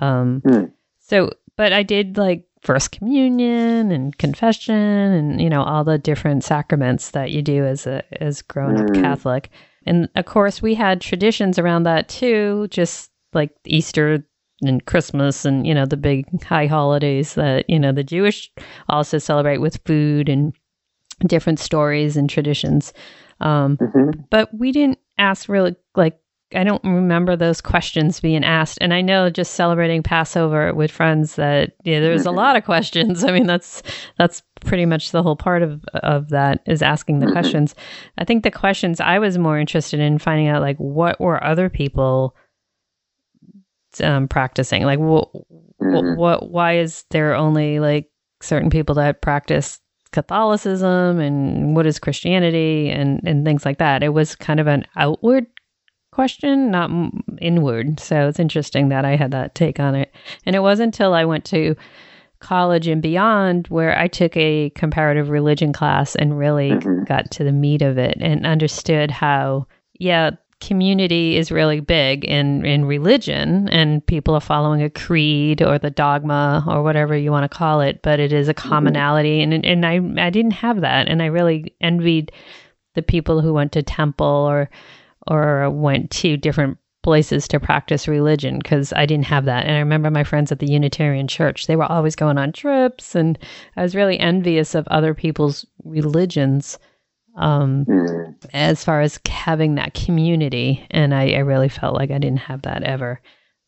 um 0.00 0.42
mm. 0.44 0.70
so 0.98 1.30
but 1.56 1.72
i 1.72 1.82
did 1.82 2.16
like 2.16 2.44
first 2.62 2.92
communion 2.92 3.92
and 3.92 4.18
confession 4.18 4.74
and 4.74 5.40
you 5.40 5.48
know 5.48 5.62
all 5.62 5.84
the 5.84 5.98
different 5.98 6.42
sacraments 6.42 7.10
that 7.10 7.30
you 7.30 7.42
do 7.42 7.64
as 7.64 7.86
a 7.86 8.02
as 8.22 8.42
grown 8.42 8.76
up 8.76 8.86
mm. 8.86 9.00
catholic 9.00 9.50
and 9.86 10.08
of 10.16 10.24
course 10.24 10.60
we 10.60 10.74
had 10.74 11.00
traditions 11.00 11.58
around 11.58 11.84
that 11.84 12.08
too 12.08 12.66
just 12.70 13.10
like 13.32 13.50
easter 13.64 14.24
and 14.62 14.84
Christmas 14.86 15.44
and 15.44 15.66
you 15.66 15.74
know 15.74 15.86
the 15.86 15.96
big 15.96 16.42
high 16.42 16.66
holidays 16.66 17.34
that 17.34 17.68
you 17.68 17.78
know 17.78 17.92
the 17.92 18.04
Jewish 18.04 18.50
also 18.88 19.18
celebrate 19.18 19.58
with 19.58 19.80
food 19.84 20.28
and 20.28 20.52
different 21.26 21.58
stories 21.58 22.16
and 22.16 22.28
traditions. 22.28 22.92
Um, 23.40 23.76
mm-hmm. 23.76 24.20
But 24.30 24.50
we 24.54 24.72
didn't 24.72 24.98
ask 25.18 25.48
really 25.48 25.76
like 25.94 26.18
I 26.54 26.64
don't 26.64 26.82
remember 26.82 27.36
those 27.36 27.60
questions 27.60 28.20
being 28.20 28.42
asked, 28.42 28.78
and 28.80 28.94
I 28.94 29.02
know 29.02 29.28
just 29.28 29.52
celebrating 29.52 30.02
Passover 30.02 30.72
with 30.72 30.90
friends 30.90 31.34
that 31.34 31.72
yeah, 31.84 32.00
there's 32.00 32.22
mm-hmm. 32.22 32.28
a 32.30 32.32
lot 32.32 32.56
of 32.56 32.64
questions. 32.64 33.22
I 33.24 33.32
mean 33.32 33.46
that's 33.46 33.82
that's 34.18 34.42
pretty 34.62 34.86
much 34.86 35.10
the 35.10 35.22
whole 35.22 35.36
part 35.36 35.62
of 35.62 35.84
of 35.94 36.30
that 36.30 36.62
is 36.66 36.82
asking 36.82 37.18
the 37.20 37.26
mm-hmm. 37.26 37.34
questions. 37.34 37.74
I 38.16 38.24
think 38.24 38.42
the 38.42 38.50
questions 38.50 39.00
I 39.00 39.18
was 39.18 39.38
more 39.38 39.58
interested 39.58 40.00
in 40.00 40.18
finding 40.18 40.48
out 40.48 40.62
like 40.62 40.78
what 40.78 41.20
were 41.20 41.42
other 41.44 41.68
people 41.68 42.34
um, 44.00 44.28
practicing? 44.28 44.84
Like, 44.84 44.98
what, 44.98 45.28
mm-hmm. 45.80 46.18
what, 46.18 46.50
why 46.50 46.78
is 46.78 47.04
there 47.10 47.34
only 47.34 47.80
like 47.80 48.10
certain 48.40 48.70
people 48.70 48.94
that 48.96 49.22
practice 49.22 49.80
Catholicism 50.12 51.20
and 51.20 51.76
what 51.76 51.86
is 51.86 51.98
Christianity 51.98 52.90
and, 52.90 53.20
and 53.24 53.44
things 53.44 53.64
like 53.64 53.78
that? 53.78 54.02
It 54.02 54.10
was 54.10 54.36
kind 54.36 54.60
of 54.60 54.66
an 54.66 54.86
outward 54.96 55.46
question, 56.12 56.70
not 56.70 56.90
inward. 57.40 58.00
So 58.00 58.28
it's 58.28 58.40
interesting 58.40 58.88
that 58.88 59.04
I 59.04 59.16
had 59.16 59.30
that 59.32 59.54
take 59.54 59.78
on 59.78 59.94
it. 59.94 60.12
And 60.46 60.56
it 60.56 60.60
wasn't 60.60 60.94
until 60.94 61.14
I 61.14 61.24
went 61.24 61.44
to 61.46 61.76
college 62.40 62.86
and 62.86 63.02
beyond 63.02 63.66
where 63.68 63.98
I 63.98 64.08
took 64.08 64.36
a 64.36 64.70
comparative 64.70 65.28
religion 65.28 65.72
class 65.72 66.14
and 66.14 66.38
really 66.38 66.70
mm-hmm. 66.70 67.04
got 67.04 67.30
to 67.32 67.44
the 67.44 67.52
meat 67.52 67.82
of 67.82 67.98
it 67.98 68.16
and 68.20 68.46
understood 68.46 69.10
how, 69.10 69.66
yeah, 69.98 70.30
community 70.60 71.36
is 71.36 71.52
really 71.52 71.78
big 71.78 72.24
in 72.24 72.64
in 72.64 72.84
religion 72.84 73.68
and 73.68 74.04
people 74.06 74.34
are 74.34 74.40
following 74.40 74.82
a 74.82 74.90
creed 74.90 75.62
or 75.62 75.78
the 75.78 75.90
dogma 75.90 76.64
or 76.66 76.82
whatever 76.82 77.16
you 77.16 77.30
want 77.30 77.44
to 77.44 77.56
call 77.56 77.80
it 77.80 78.02
but 78.02 78.18
it 78.18 78.32
is 78.32 78.48
a 78.48 78.54
mm-hmm. 78.54 78.68
commonality 78.68 79.40
and 79.40 79.64
and 79.64 79.86
I 79.86 80.00
I 80.26 80.30
didn't 80.30 80.52
have 80.52 80.80
that 80.80 81.06
and 81.08 81.22
I 81.22 81.26
really 81.26 81.74
envied 81.80 82.32
the 82.94 83.02
people 83.02 83.40
who 83.40 83.52
went 83.52 83.70
to 83.72 83.82
temple 83.82 84.26
or 84.26 84.68
or 85.28 85.70
went 85.70 86.10
to 86.10 86.36
different 86.36 86.76
places 87.04 87.46
to 87.48 87.60
practice 87.60 88.08
religion 88.08 88.58
because 88.58 88.92
I 88.92 89.06
didn't 89.06 89.26
have 89.26 89.44
that 89.44 89.64
and 89.64 89.76
I 89.76 89.78
remember 89.78 90.10
my 90.10 90.24
friends 90.24 90.50
at 90.50 90.58
the 90.58 90.70
Unitarian 90.70 91.28
church 91.28 91.68
they 91.68 91.76
were 91.76 91.84
always 91.84 92.16
going 92.16 92.36
on 92.36 92.52
trips 92.52 93.14
and 93.14 93.38
I 93.76 93.82
was 93.82 93.94
really 93.94 94.18
envious 94.18 94.74
of 94.74 94.88
other 94.88 95.14
people's 95.14 95.64
religions 95.84 96.80
um, 97.38 97.84
mm. 97.84 98.34
as 98.52 98.84
far 98.84 99.00
as 99.00 99.18
having 99.26 99.76
that 99.76 99.94
community. 99.94 100.84
And 100.90 101.14
I, 101.14 101.30
I, 101.30 101.38
really 101.38 101.68
felt 101.68 101.94
like 101.94 102.10
I 102.10 102.18
didn't 102.18 102.40
have 102.40 102.62
that 102.62 102.82
ever. 102.82 103.20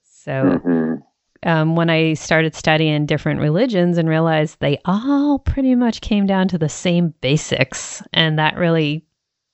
So 0.03 0.33
mm-hmm. 0.33 1.49
um, 1.49 1.77
when 1.77 1.89
I 1.89 2.15
started 2.15 2.57
studying 2.57 3.07
different 3.07 3.41
religions 3.41 3.97
and 3.97 4.09
realized 4.09 4.59
they 4.59 4.79
all 4.85 5.39
pretty 5.39 5.77
much 5.77 6.01
came 6.01 6.27
down 6.27 6.49
to 6.49 6.59
the 6.59 6.69
same 6.69 7.15
basics, 7.21 8.03
and 8.13 8.39
that 8.41 8.57
really 8.57 9.07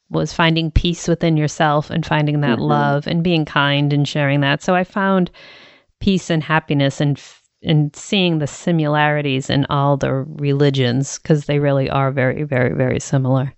was 0.09 0.33
finding 0.33 0.71
peace 0.71 1.07
within 1.09 1.37
yourself 1.37 1.91
and 1.91 2.07
finding 2.07 2.41
that 2.41 2.59
mm-hmm. 2.59 2.69
love 2.69 3.07
and 3.07 3.23
being 3.23 3.45
kind 3.45 3.93
and 3.93 4.09
sharing 4.09 4.41
that. 4.41 4.63
So 4.63 4.75
I 4.75 4.85
found 4.85 5.31
peace 6.01 6.31
and 6.31 6.43
happiness 6.43 7.01
and 7.03 7.23
in 7.63 7.91
seeing 7.95 8.39
the 8.39 8.47
similarities 8.47 9.51
in 9.51 9.67
all 9.69 9.97
the 9.97 10.13
religions 10.13 11.19
because 11.19 11.47
they 11.47 11.59
really 11.59 11.89
are 11.89 12.13
very 12.13 12.43
very 12.43 12.75
very 12.75 13.01
similar 13.01 13.56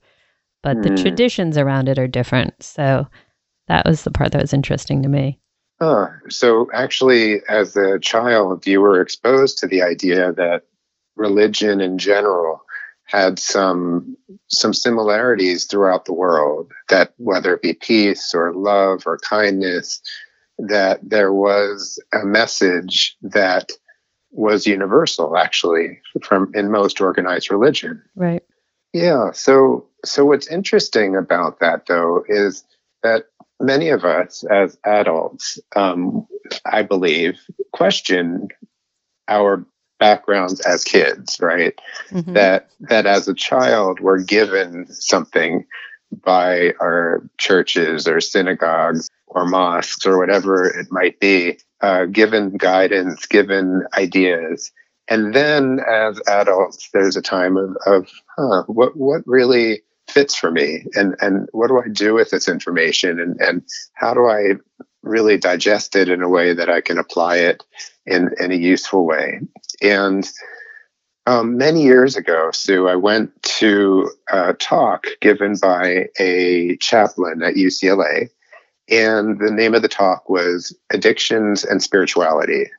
but 0.68 0.82
the 0.82 0.90
hmm. 0.90 0.96
traditions 0.96 1.56
around 1.56 1.88
it 1.88 1.98
are 1.98 2.06
different. 2.06 2.62
So 2.62 3.08
that 3.68 3.86
was 3.86 4.02
the 4.02 4.10
part 4.10 4.32
that 4.32 4.42
was 4.42 4.52
interesting 4.52 5.02
to 5.02 5.08
me. 5.08 5.38
Uh, 5.80 6.08
so 6.28 6.68
actually, 6.74 7.40
as 7.48 7.74
a 7.74 7.98
child, 8.00 8.66
you 8.66 8.82
were 8.82 9.00
exposed 9.00 9.56
to 9.58 9.66
the 9.66 9.80
idea 9.80 10.32
that 10.32 10.64
religion 11.16 11.80
in 11.80 11.96
general 11.96 12.60
had 13.04 13.38
some 13.38 14.14
some 14.48 14.74
similarities 14.74 15.64
throughout 15.64 16.04
the 16.04 16.12
world. 16.12 16.70
That 16.90 17.14
whether 17.16 17.54
it 17.54 17.62
be 17.62 17.72
peace 17.72 18.34
or 18.34 18.52
love 18.52 19.04
or 19.06 19.16
kindness, 19.18 20.02
that 20.58 21.00
there 21.02 21.32
was 21.32 21.98
a 22.12 22.26
message 22.26 23.16
that 23.22 23.70
was 24.30 24.66
universal, 24.66 25.34
actually, 25.34 25.98
from 26.22 26.52
in 26.54 26.70
most 26.70 27.00
organized 27.00 27.50
religion. 27.50 28.02
Right. 28.14 28.42
Yeah. 28.92 29.32
So, 29.32 29.86
so 30.04 30.24
what's 30.24 30.48
interesting 30.48 31.16
about 31.16 31.60
that, 31.60 31.86
though, 31.86 32.24
is 32.28 32.64
that 33.02 33.24
many 33.60 33.90
of 33.90 34.04
us 34.04 34.44
as 34.44 34.78
adults, 34.84 35.58
um, 35.76 36.26
I 36.64 36.82
believe, 36.82 37.38
question 37.72 38.48
our 39.28 39.64
backgrounds 39.98 40.60
as 40.60 40.84
kids, 40.84 41.38
right? 41.40 41.78
Mm-hmm. 42.10 42.34
That 42.34 42.70
that 42.80 43.06
as 43.06 43.28
a 43.28 43.34
child 43.34 44.00
we're 44.00 44.22
given 44.22 44.86
something 44.92 45.66
by 46.24 46.72
our 46.80 47.28
churches 47.36 48.08
or 48.08 48.20
synagogues 48.20 49.10
or 49.26 49.44
mosques 49.44 50.06
or 50.06 50.18
whatever 50.18 50.66
it 50.66 50.86
might 50.90 51.20
be, 51.20 51.58
uh, 51.82 52.06
given 52.06 52.56
guidance, 52.56 53.26
given 53.26 53.84
ideas, 53.96 54.72
and 55.08 55.34
then 55.34 55.80
as 55.88 56.20
adults, 56.28 56.90
there's 56.92 57.16
a 57.16 57.22
time 57.22 57.56
of, 57.56 57.76
of 57.86 58.10
huh, 58.36 58.64
what, 58.66 58.96
what 58.96 59.22
really 59.26 59.82
fits 60.08 60.34
for 60.34 60.50
me 60.50 60.84
and, 60.94 61.16
and 61.20 61.48
what 61.52 61.68
do 61.68 61.80
I 61.80 61.88
do 61.88 62.14
with 62.14 62.30
this 62.30 62.48
information 62.48 63.20
and, 63.20 63.40
and 63.40 63.62
how 63.94 64.14
do 64.14 64.26
I 64.26 64.54
really 65.02 65.38
digest 65.38 65.96
it 65.96 66.08
in 66.08 66.22
a 66.22 66.28
way 66.28 66.52
that 66.54 66.68
I 66.68 66.80
can 66.80 66.98
apply 66.98 67.38
it 67.38 67.62
in, 68.06 68.30
in 68.40 68.52
a 68.52 68.56
useful 68.56 69.06
way. 69.06 69.40
And 69.80 70.28
um, 71.26 71.58
many 71.58 71.82
years 71.82 72.16
ago, 72.16 72.50
Sue, 72.52 72.88
I 72.88 72.96
went 72.96 73.42
to 73.42 74.10
a 74.32 74.54
talk 74.54 75.06
given 75.20 75.56
by 75.60 76.06
a 76.18 76.76
chaplain 76.78 77.42
at 77.42 77.54
UCLA. 77.54 78.30
And 78.90 79.38
the 79.38 79.50
name 79.50 79.74
of 79.74 79.82
the 79.82 79.88
talk 79.88 80.30
was 80.30 80.74
Addictions 80.90 81.64
and 81.64 81.82
Spirituality. 81.82 82.70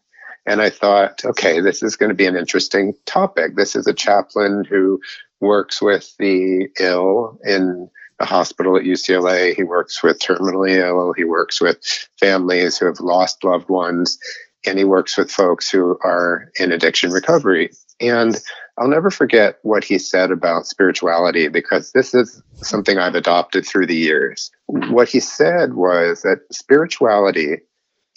And 0.46 0.62
I 0.62 0.70
thought, 0.70 1.24
okay, 1.26 1.60
this 1.60 1.84
is 1.84 1.96
going 1.96 2.10
to 2.10 2.16
be 2.16 2.26
an 2.26 2.36
interesting 2.36 2.94
topic. 3.06 3.56
This 3.56 3.76
is 3.76 3.88
a 3.88 3.94
chaplain 3.94 4.66
who 4.66 5.00
works 5.40 5.82
with 5.82 6.16
the 6.18 6.70
ill 6.80 7.40
in 7.44 7.90
the 8.20 8.26
hospital 8.26 8.76
at 8.76 8.84
UCLA. 8.84 9.56
He 9.56 9.64
works 9.64 10.04
with 10.04 10.20
terminally 10.20 10.76
ill. 10.76 11.14
He 11.14 11.24
works 11.24 11.62
with 11.62 11.78
families 12.20 12.78
who 12.78 12.86
have 12.86 13.00
lost 13.00 13.44
loved 13.44 13.70
ones. 13.70 14.20
And 14.66 14.78
he 14.78 14.84
works 14.84 15.18
with 15.18 15.32
folks 15.32 15.70
who 15.70 15.98
are 16.04 16.52
in 16.60 16.72
addiction 16.74 17.12
recovery. 17.12 17.72
And 18.02 18.38
I'll 18.78 18.90
never 18.90 19.10
forget 19.10 19.60
what 19.64 19.84
he 19.84 19.98
said 20.00 20.32
about 20.32 20.66
spirituality 20.66 21.48
because 21.48 21.92
this 21.92 22.14
is 22.14 22.42
something 22.56 22.98
I've 22.98 23.16
adopted 23.16 23.66
through 23.66 23.88
the 23.88 23.96
years. 23.96 24.52
What 24.68 25.10
he 25.10 25.20
said 25.20 25.74
was 25.74 26.22
that 26.22 26.40
spirituality 26.52 27.60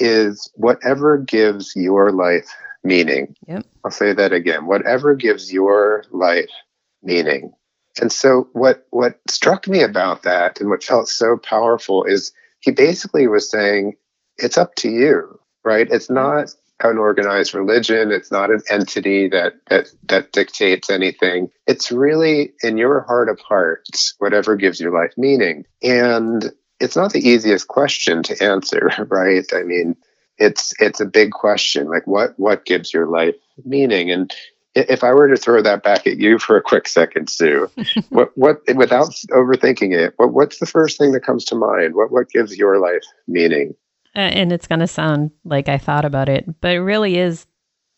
is 0.03 0.51
whatever 0.55 1.19
gives 1.19 1.75
your 1.77 2.11
life 2.11 2.49
meaning. 2.85 3.37
Yep. 3.47 3.67
I'll 3.85 3.91
say 3.91 4.13
that 4.13 4.33
again. 4.33 4.67
Whatever 4.67 5.15
gives 5.15 5.53
your 5.53 6.05
life 6.11 6.51
meaning. 7.03 7.53
And 8.01 8.11
so 8.11 8.49
what 8.53 8.87
what 8.91 9.19
struck 9.29 9.69
me 9.69 9.83
about 9.83 10.23
that 10.23 10.61
and 10.61 10.71
what 10.71 10.83
felt 10.83 11.09
so 11.09 11.37
powerful 11.37 12.05
is 12.05 12.33
he 12.61 12.71
basically 12.71 13.27
was 13.27 13.51
saying 13.51 13.97
it's 14.39 14.57
up 14.57 14.75
to 14.77 14.89
you, 14.89 15.39
right? 15.65 15.87
It's 15.91 16.09
not 16.09 16.55
an 16.81 16.99
organized 16.99 17.55
religion, 17.55 18.11
it's 18.11 18.33
not 18.33 18.51
an 18.51 18.63
entity 18.71 19.29
that 19.29 19.55
that 19.69 19.89
that 20.09 20.33
dictates 20.33 20.89
anything. 20.91 21.51
It's 21.67 21.93
really 21.93 22.55
in 22.63 22.79
your 22.79 23.03
heart 23.03 23.29
of 23.29 23.39
hearts 23.41 24.15
whatever 24.19 24.57
gives 24.57 24.81
your 24.81 24.93
life 24.93 25.13
meaning. 25.17 25.67
And 25.83 26.51
it's 26.83 26.97
not 26.97 27.13
the 27.13 27.27
easiest 27.27 27.69
question 27.69 28.23
to 28.25 28.43
answer, 28.43 28.91
right? 29.09 29.47
I 29.55 29.63
mean, 29.63 29.97
it's 30.39 30.75
it's 30.81 31.01
a 31.01 31.07
big 31.07 31.31
question. 31.31 31.89
Like, 31.89 32.07
what 32.07 32.39
what 32.39 32.65
gives 32.65 32.93
your 32.93 33.07
life 33.07 33.37
meaning? 33.65 34.11
And 34.11 34.35
if 34.75 35.05
I 35.05 35.13
were 35.13 35.29
to 35.29 35.37
throw 35.37 35.63
that 35.63 35.83
back 35.83 36.07
at 36.07 36.19
you 36.19 36.39
for 36.39 36.57
a 36.57 36.63
quick 36.63 36.89
second, 36.89 37.29
Sue, 37.31 37.71
what 38.09 38.37
what 38.37 38.61
without 38.75 39.11
overthinking 39.31 39.93
it, 39.93 40.15
what 40.17 40.33
what's 40.33 40.59
the 40.59 40.67
first 40.67 40.99
thing 40.99 41.13
that 41.13 41.25
comes 41.25 41.45
to 41.47 41.55
mind? 41.55 41.95
What 41.95 42.11
what 42.11 42.31
gives 42.31 42.57
your 42.57 42.79
life 42.79 43.05
meaning? 43.29 43.75
Uh, 44.15 44.19
and 44.19 44.53
it's 44.53 44.67
going 44.67 44.81
to 44.81 44.87
sound 44.87 45.31
like 45.45 45.71
I 45.71 45.79
thought 45.79 46.05
about 46.05 46.29
it, 46.29 46.61
but 46.61 46.73
it 46.73 46.81
really 46.81 47.17
is 47.17 47.47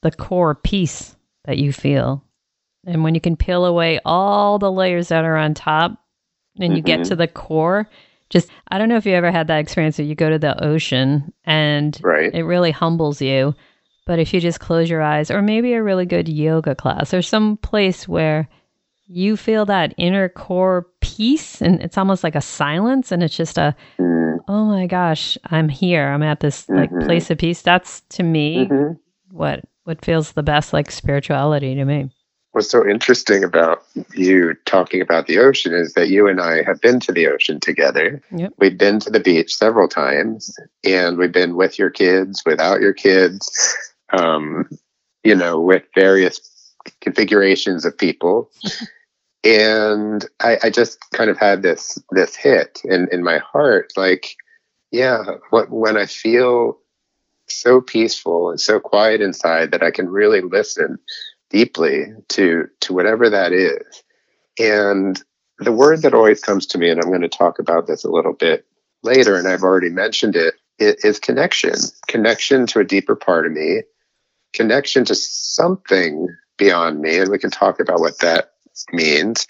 the 0.02 0.12
core 0.12 0.54
peace 0.54 1.16
that 1.44 1.58
you 1.58 1.72
feel. 1.72 2.24
And 2.86 3.02
when 3.02 3.16
you 3.16 3.20
can 3.20 3.36
peel 3.36 3.64
away 3.64 3.98
all 4.04 4.58
the 4.58 4.70
layers 4.70 5.08
that 5.08 5.24
are 5.24 5.36
on 5.36 5.54
top 5.54 5.98
and 6.60 6.76
you 6.76 6.82
mm-hmm. 6.82 7.02
get 7.02 7.04
to 7.06 7.16
the 7.16 7.26
core, 7.26 7.88
just 8.30 8.50
I 8.68 8.78
don't 8.78 8.88
know 8.88 8.96
if 8.96 9.06
you 9.06 9.14
ever 9.14 9.30
had 9.30 9.46
that 9.48 9.58
experience 9.58 9.98
where 9.98 10.06
you 10.06 10.14
go 10.14 10.30
to 10.30 10.38
the 10.38 10.62
ocean 10.62 11.32
and 11.44 11.98
right. 12.02 12.32
it 12.34 12.42
really 12.42 12.70
humbles 12.70 13.20
you. 13.20 13.54
But 14.06 14.18
if 14.18 14.34
you 14.34 14.40
just 14.40 14.60
close 14.60 14.90
your 14.90 15.00
eyes, 15.00 15.30
or 15.30 15.40
maybe 15.40 15.72
a 15.72 15.82
really 15.82 16.04
good 16.04 16.28
yoga 16.28 16.74
class, 16.74 17.14
or 17.14 17.22
some 17.22 17.56
place 17.56 18.06
where 18.06 18.48
you 19.06 19.34
feel 19.36 19.64
that 19.66 19.94
inner 19.96 20.28
core 20.28 20.86
peace, 21.00 21.62
and 21.62 21.80
it's 21.80 21.96
almost 21.96 22.22
like 22.22 22.34
a 22.34 22.40
silence, 22.42 23.12
and 23.12 23.22
it's 23.22 23.36
just 23.36 23.56
a, 23.56 23.74
mm. 23.98 24.36
oh 24.46 24.66
my 24.66 24.86
gosh, 24.86 25.38
I'm 25.46 25.70
here. 25.70 26.08
I'm 26.08 26.22
at 26.22 26.40
this 26.40 26.68
like 26.68 26.90
mm-hmm. 26.90 27.06
place 27.06 27.30
of 27.30 27.38
peace. 27.38 27.62
That's 27.62 28.02
to 28.10 28.22
me 28.22 28.66
mm-hmm. 28.66 28.92
what 29.30 29.64
what 29.84 30.04
feels 30.04 30.32
the 30.32 30.42
best 30.42 30.74
like 30.74 30.90
spirituality 30.90 31.74
to 31.74 31.84
me 31.86 32.10
what's 32.54 32.70
so 32.70 32.86
interesting 32.88 33.42
about 33.42 33.84
you 34.14 34.54
talking 34.64 35.00
about 35.00 35.26
the 35.26 35.38
ocean 35.38 35.74
is 35.74 35.94
that 35.94 36.08
you 36.08 36.28
and 36.28 36.40
I 36.40 36.62
have 36.62 36.80
been 36.80 37.00
to 37.00 37.12
the 37.12 37.26
ocean 37.26 37.58
together. 37.58 38.22
Yep. 38.30 38.54
We've 38.58 38.78
been 38.78 39.00
to 39.00 39.10
the 39.10 39.18
beach 39.18 39.56
several 39.56 39.88
times, 39.88 40.56
and 40.84 41.18
we've 41.18 41.32
been 41.32 41.56
with 41.56 41.80
your 41.80 41.90
kids, 41.90 42.44
without 42.46 42.80
your 42.80 42.92
kids, 42.92 43.76
um, 44.10 44.68
you 45.24 45.34
know, 45.34 45.60
with 45.60 45.82
various 45.96 46.40
configurations 47.00 47.84
of 47.84 47.98
people. 47.98 48.52
and 49.44 50.24
I, 50.38 50.58
I, 50.62 50.70
just 50.70 50.98
kind 51.10 51.30
of 51.30 51.36
had 51.36 51.62
this 51.62 51.98
this 52.12 52.36
hit 52.36 52.82
in, 52.84 53.08
in 53.10 53.24
my 53.24 53.38
heart, 53.38 53.92
like, 53.96 54.36
yeah, 54.92 55.24
what 55.50 55.70
when 55.70 55.96
I 55.96 56.06
feel 56.06 56.78
so 57.48 57.80
peaceful 57.80 58.50
and 58.50 58.60
so 58.60 58.78
quiet 58.78 59.20
inside 59.20 59.72
that 59.72 59.82
I 59.82 59.90
can 59.90 60.08
really 60.08 60.40
listen 60.40 60.98
deeply 61.54 62.06
to 62.30 62.68
to 62.80 62.92
whatever 62.92 63.30
that 63.30 63.52
is. 63.52 64.02
And 64.58 65.22
the 65.60 65.72
word 65.72 66.02
that 66.02 66.12
always 66.12 66.40
comes 66.40 66.66
to 66.66 66.78
me, 66.78 66.90
and 66.90 67.00
I'm 67.00 67.08
going 67.08 67.20
to 67.20 67.28
talk 67.28 67.60
about 67.60 67.86
this 67.86 68.04
a 68.04 68.10
little 68.10 68.32
bit 68.32 68.66
later, 69.04 69.36
and 69.36 69.46
I've 69.46 69.62
already 69.62 69.88
mentioned 69.88 70.34
it, 70.34 70.54
is 70.78 71.20
connection. 71.20 71.74
Connection 72.08 72.66
to 72.66 72.80
a 72.80 72.84
deeper 72.84 73.14
part 73.14 73.46
of 73.46 73.52
me, 73.52 73.82
connection 74.52 75.04
to 75.04 75.14
something 75.14 76.26
beyond 76.58 77.00
me, 77.00 77.18
and 77.18 77.30
we 77.30 77.38
can 77.38 77.50
talk 77.50 77.78
about 77.78 78.00
what 78.00 78.18
that 78.18 78.52
means, 78.92 79.46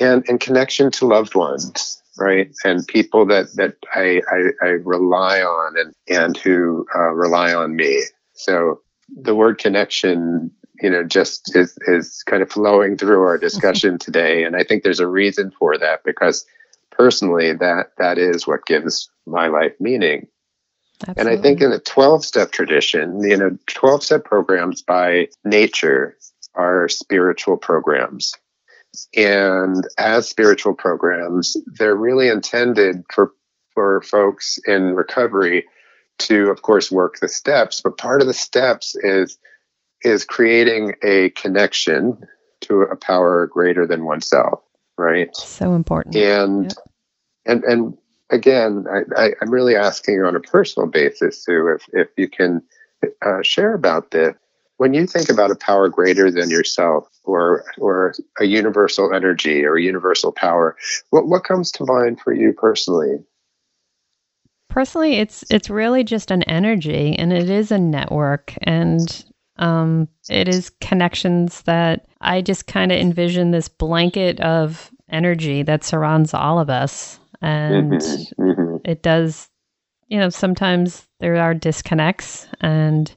and 0.00 0.24
and 0.28 0.38
connection 0.38 0.92
to 0.92 1.06
loved 1.06 1.34
ones, 1.34 2.00
right? 2.16 2.48
And 2.64 2.86
people 2.86 3.26
that 3.26 3.46
that 3.56 3.74
I 3.92 4.22
I, 4.30 4.66
I 4.66 4.70
rely 4.84 5.40
on 5.42 5.74
and 5.80 5.94
and 6.06 6.36
who 6.36 6.86
uh, 6.94 7.10
rely 7.10 7.52
on 7.52 7.74
me. 7.74 8.04
So 8.34 8.80
the 9.08 9.34
word 9.34 9.58
connection, 9.58 10.52
you 10.82 10.90
know, 10.90 11.04
just 11.04 11.54
is 11.56 11.76
is 11.86 12.22
kind 12.24 12.42
of 12.42 12.50
flowing 12.50 12.96
through 12.96 13.22
our 13.22 13.36
mm-hmm. 13.36 13.44
discussion 13.44 13.98
today, 13.98 14.44
and 14.44 14.56
I 14.56 14.64
think 14.64 14.82
there's 14.82 15.00
a 15.00 15.06
reason 15.06 15.52
for 15.58 15.78
that 15.78 16.04
because 16.04 16.44
personally, 16.90 17.52
that 17.54 17.92
that 17.98 18.18
is 18.18 18.46
what 18.46 18.66
gives 18.66 19.10
my 19.26 19.48
life 19.48 19.74
meaning. 19.80 20.26
Absolutely. 21.06 21.32
And 21.32 21.38
I 21.38 21.42
think 21.42 21.62
in 21.62 21.70
the 21.70 21.78
12 21.78 22.24
step 22.24 22.52
tradition, 22.52 23.22
you 23.22 23.36
know, 23.36 23.56
12 23.68 24.04
step 24.04 24.24
programs 24.24 24.82
by 24.82 25.28
nature 25.44 26.16
are 26.54 26.88
spiritual 26.88 27.56
programs. 27.56 28.34
And 29.16 29.86
as 29.96 30.28
spiritual 30.28 30.74
programs, 30.74 31.56
they're 31.66 31.94
really 31.94 32.28
intended 32.28 33.04
for 33.12 33.32
for 33.72 34.02
folks 34.02 34.58
in 34.66 34.94
recovery 34.94 35.64
to 36.18 36.50
of 36.50 36.60
course 36.60 36.90
work 36.90 37.18
the 37.18 37.28
steps, 37.28 37.80
but 37.80 37.96
part 37.96 38.20
of 38.20 38.26
the 38.26 38.34
steps 38.34 38.94
is 38.96 39.38
is 40.02 40.24
creating 40.24 40.94
a 41.02 41.30
connection 41.30 42.18
to 42.62 42.82
a 42.82 42.96
power 42.96 43.46
greater 43.46 43.86
than 43.86 44.04
oneself, 44.04 44.62
right? 44.98 45.34
So 45.36 45.74
important. 45.74 46.16
And 46.16 46.64
yep. 46.64 46.72
and 47.46 47.64
and 47.64 47.98
again, 48.30 48.86
I, 48.90 49.22
I, 49.22 49.30
am 49.42 49.50
really 49.50 49.76
asking 49.76 50.22
on 50.22 50.36
a 50.36 50.40
personal 50.40 50.88
basis, 50.88 51.44
Sue, 51.44 51.68
if 51.68 51.84
if 51.92 52.08
you 52.16 52.28
can 52.28 52.62
uh, 53.22 53.42
share 53.42 53.74
about 53.74 54.10
this 54.10 54.34
when 54.80 54.94
you 54.94 55.06
think 55.06 55.28
about 55.28 55.50
a 55.50 55.56
power 55.56 55.90
greater 55.90 56.30
than 56.30 56.48
yourself 56.48 57.06
or 57.24 57.64
or 57.76 58.14
a 58.40 58.46
universal 58.46 59.12
energy 59.12 59.62
or 59.62 59.76
a 59.76 59.82
universal 59.82 60.32
power 60.32 60.74
what 61.10 61.28
what 61.28 61.44
comes 61.44 61.70
to 61.70 61.84
mind 61.84 62.18
for 62.18 62.32
you 62.32 62.54
personally 62.54 63.18
personally 64.70 65.16
it's 65.16 65.44
it's 65.50 65.68
really 65.68 66.02
just 66.02 66.30
an 66.30 66.42
energy 66.44 67.14
and 67.18 67.30
it 67.30 67.50
is 67.50 67.70
a 67.70 67.78
network 67.78 68.54
and 68.62 69.29
um, 69.60 70.08
it 70.28 70.48
is 70.48 70.70
connections 70.80 71.62
that 71.62 72.06
i 72.20 72.40
just 72.40 72.66
kind 72.66 72.90
of 72.90 72.98
envision 72.98 73.50
this 73.50 73.68
blanket 73.68 74.40
of 74.40 74.90
energy 75.08 75.62
that 75.62 75.84
surrounds 75.84 76.34
all 76.34 76.58
of 76.58 76.70
us 76.70 77.20
and 77.40 77.92
mm-hmm, 77.92 78.42
mm-hmm. 78.42 78.76
it 78.84 79.02
does 79.02 79.48
you 80.08 80.18
know 80.18 80.28
sometimes 80.28 81.06
there 81.20 81.36
are 81.36 81.54
disconnects 81.54 82.46
and 82.60 83.14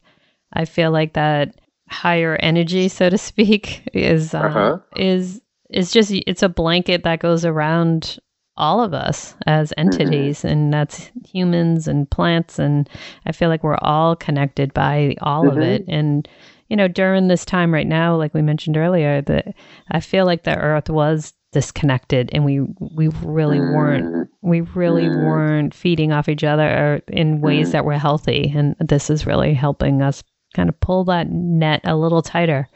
I 0.53 0.65
feel 0.65 0.91
like 0.91 1.13
that 1.13 1.55
higher 1.89 2.37
energy, 2.39 2.87
so 2.87 3.09
to 3.09 3.17
speak, 3.17 3.87
is 3.93 4.33
uh, 4.33 4.39
uh-huh. 4.39 4.77
is 4.95 5.41
is 5.69 5.91
just 5.91 6.11
it's 6.11 6.43
a 6.43 6.49
blanket 6.49 7.03
that 7.03 7.19
goes 7.19 7.43
around 7.43 8.19
all 8.57 8.81
of 8.81 8.93
us 8.93 9.35
as 9.45 9.69
mm-hmm. 9.69 9.81
entities, 9.81 10.39
mm-hmm. 10.39 10.47
and 10.47 10.73
that's 10.73 11.11
humans 11.25 11.87
and 11.87 12.09
plants, 12.09 12.59
and 12.59 12.89
I 13.25 13.31
feel 13.31 13.49
like 13.49 13.63
we're 13.63 13.77
all 13.81 14.15
connected 14.15 14.73
by 14.73 15.15
all 15.21 15.43
mm-hmm. 15.43 15.57
of 15.57 15.63
it, 15.63 15.85
and 15.87 16.27
you 16.69 16.75
know 16.75 16.87
during 16.87 17.27
this 17.27 17.45
time 17.45 17.73
right 17.73 17.87
now, 17.87 18.15
like 18.15 18.33
we 18.33 18.41
mentioned 18.41 18.77
earlier, 18.77 19.21
that 19.21 19.55
I 19.91 19.99
feel 19.99 20.25
like 20.25 20.43
the 20.43 20.57
Earth 20.57 20.89
was 20.89 21.33
disconnected 21.51 22.31
and 22.33 22.43
we 22.43 22.61
we 22.79 23.09
really 23.21 23.59
mm. 23.59 23.75
weren't 23.75 24.27
we 24.41 24.61
really 24.61 25.03
mm. 25.03 25.23
weren't 25.23 25.71
feeding 25.71 26.11
off 26.11 26.27
each 26.27 26.43
other 26.43 26.99
in 27.09 27.41
ways 27.41 27.69
mm. 27.69 27.71
that 27.73 27.85
were 27.85 27.95
healthy 27.95 28.51
and 28.55 28.75
this 28.79 29.07
is 29.11 29.27
really 29.27 29.53
helping 29.53 30.01
us 30.01 30.23
kind 30.53 30.69
of 30.69 30.79
pull 30.79 31.03
that 31.05 31.29
net 31.29 31.81
a 31.83 31.95
little 31.95 32.21
tighter. 32.21 32.69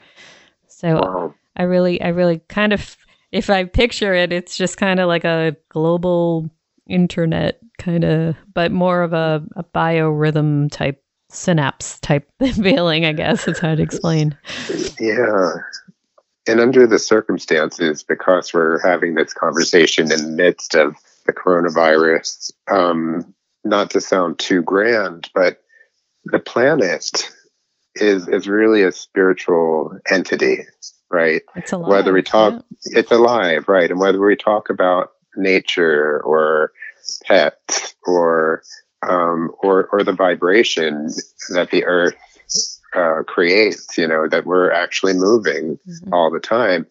So 0.66 0.94
wow. 0.94 1.34
I 1.56 1.62
really, 1.62 2.00
I 2.02 2.08
really 2.08 2.40
kind 2.48 2.72
of, 2.72 2.96
if 3.32 3.50
I 3.50 3.64
picture 3.64 4.14
it, 4.14 4.32
it's 4.32 4.56
just 4.56 4.76
kind 4.76 5.00
of 5.00 5.08
like 5.08 5.24
a 5.24 5.56
global 5.68 6.50
internet 6.88 7.60
kind 7.78 8.04
of, 8.04 8.36
but 8.54 8.72
more 8.72 9.02
of 9.02 9.12
a, 9.12 9.44
a 9.56 9.64
biorhythm 9.64 10.70
type 10.70 11.02
synapse 11.30 11.98
type 12.00 12.28
feeling, 12.54 13.04
I 13.04 13.12
guess 13.12 13.46
it's 13.46 13.58
hard 13.58 13.78
to 13.78 13.82
explain. 13.82 14.36
Yeah. 14.98 15.52
And 16.46 16.60
under 16.60 16.86
the 16.86 16.98
circumstances, 16.98 18.02
because 18.02 18.54
we're 18.54 18.80
having 18.80 19.14
this 19.14 19.34
conversation 19.34 20.10
in 20.10 20.22
the 20.22 20.30
midst 20.30 20.74
of 20.74 20.96
the 21.26 21.32
coronavirus, 21.34 22.52
um, 22.70 23.34
not 23.64 23.90
to 23.90 24.00
sound 24.00 24.38
too 24.38 24.62
grand, 24.62 25.28
but 25.34 25.62
the 26.24 26.38
planet 26.38 27.30
is 27.94 28.28
is 28.28 28.48
really 28.48 28.82
a 28.82 28.92
spiritual 28.92 29.98
entity, 30.10 30.60
right? 31.10 31.42
It's 31.56 31.72
alive. 31.72 31.88
Whether 31.88 32.12
we 32.12 32.22
talk, 32.22 32.64
yeah. 32.86 32.98
it's 32.98 33.10
alive, 33.10 33.68
right? 33.68 33.90
And 33.90 34.00
whether 34.00 34.20
we 34.20 34.36
talk 34.36 34.70
about 34.70 35.12
nature 35.36 36.20
or 36.22 36.72
pets 37.24 37.94
or 38.06 38.62
um, 39.08 39.52
or 39.62 39.86
or 39.92 40.02
the 40.02 40.12
vibration 40.12 41.08
that 41.50 41.70
the 41.70 41.84
earth 41.84 42.16
uh, 42.94 43.22
creates, 43.26 43.96
you 43.96 44.08
know, 44.08 44.28
that 44.28 44.46
we're 44.46 44.70
actually 44.70 45.14
moving 45.14 45.78
mm-hmm. 45.88 46.12
all 46.12 46.30
the 46.30 46.40
time. 46.40 46.86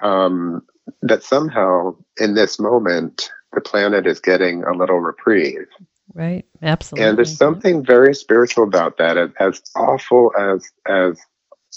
Um, 0.00 0.62
that 1.02 1.22
somehow 1.22 1.94
in 2.18 2.34
this 2.34 2.58
moment 2.58 3.30
the 3.52 3.60
planet 3.60 4.06
is 4.06 4.18
getting 4.18 4.64
a 4.64 4.72
little 4.72 4.98
reprieve 4.98 5.68
Right. 6.14 6.44
Absolutely. 6.60 7.08
And 7.08 7.18
there's 7.18 7.36
something 7.36 7.84
very 7.84 8.14
spiritual 8.14 8.64
about 8.64 8.98
that. 8.98 9.16
As, 9.16 9.30
as 9.40 9.62
awful 9.74 10.32
as 10.38 10.70
as 10.86 11.18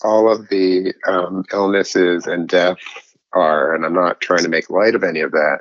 all 0.04 0.32
of 0.32 0.50
the 0.50 0.94
um, 1.08 1.44
illnesses 1.52 2.28
and 2.28 2.48
death 2.48 2.78
are, 3.34 3.74
and 3.74 3.86
I'm 3.86 3.94
not 3.94 4.22
trying 4.22 4.44
to 4.44 4.50
make 4.50 4.70
light 4.70 4.96
of 4.96 5.04
any 5.04 5.22
of 5.22 5.32
that, 5.32 5.60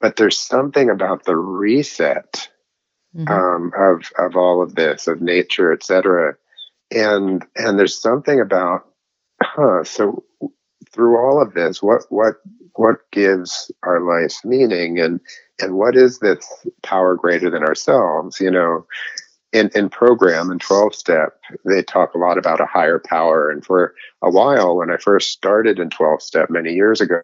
but 0.00 0.16
there's 0.16 0.38
something 0.38 0.90
about 0.90 1.24
the 1.24 1.36
reset 1.36 2.48
mm-hmm. 3.16 3.28
um, 3.28 3.72
of 3.76 4.10
of 4.18 4.36
all 4.36 4.62
of 4.62 4.74
this, 4.74 5.06
of 5.06 5.20
nature, 5.20 5.72
etc. 5.72 6.36
And 6.90 7.44
and 7.56 7.78
there's 7.78 8.00
something 8.00 8.40
about, 8.40 8.86
huh? 9.42 9.84
So 9.84 10.24
through 10.92 11.18
all 11.18 11.40
of 11.40 11.54
this, 11.54 11.82
what 11.82 12.02
what 12.10 12.36
what 12.76 12.96
gives 13.12 13.70
our 13.82 14.00
life 14.00 14.36
meaning 14.44 14.98
and 14.98 15.20
and 15.60 15.74
what 15.74 15.96
is 15.96 16.18
this 16.18 16.46
power 16.82 17.14
greater 17.14 17.50
than 17.50 17.62
ourselves 17.62 18.40
you 18.40 18.50
know 18.50 18.84
in, 19.54 19.70
in 19.74 19.88
program 19.88 20.50
and 20.50 20.60
12 20.60 20.94
step 20.94 21.40
they 21.64 21.82
talk 21.82 22.14
a 22.14 22.18
lot 22.18 22.36
about 22.36 22.60
a 22.60 22.66
higher 22.66 22.98
power. 22.98 23.50
And 23.50 23.64
for 23.64 23.94
a 24.22 24.30
while 24.30 24.76
when 24.76 24.90
i 24.90 24.96
first 24.96 25.30
started 25.30 25.78
in 25.78 25.90
12 25.90 26.22
step 26.22 26.50
many 26.50 26.72
years 26.74 27.00
ago 27.00 27.22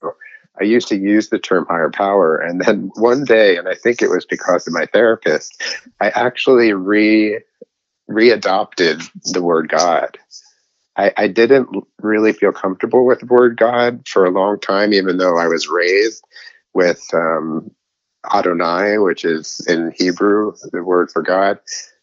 i 0.60 0.64
used 0.64 0.88
to 0.88 0.96
use 0.96 1.28
the 1.28 1.38
term 1.38 1.66
higher 1.68 1.90
power. 1.90 2.38
And 2.38 2.60
then 2.62 2.90
one 2.96 3.24
day 3.24 3.56
and 3.56 3.68
i 3.68 3.74
think 3.74 4.00
it 4.00 4.10
was 4.10 4.24
because 4.24 4.66
of 4.66 4.72
my 4.72 4.86
therapist 4.86 5.62
i 6.00 6.10
actually 6.10 6.72
re 6.72 7.40
readopted 8.10 9.08
the 9.32 9.42
word 9.42 9.68
god. 9.68 10.18
I, 10.96 11.12
I 11.16 11.28
didn't 11.28 11.68
really 12.02 12.32
feel 12.32 12.52
comfortable 12.52 13.06
with 13.06 13.20
the 13.20 13.26
word 13.26 13.56
God 13.56 14.06
for 14.06 14.24
a 14.26 14.30
long 14.30 14.60
time, 14.60 14.92
even 14.92 15.18
though 15.18 15.38
I 15.38 15.46
was 15.46 15.68
raised 15.68 16.22
with 16.74 17.02
um, 17.14 17.70
Adonai, 18.32 18.98
which 18.98 19.24
is 19.24 19.64
in 19.68 19.92
Hebrew 19.96 20.52
the 20.72 20.82
word 20.82 21.10
for 21.10 21.22
God. 21.22 21.58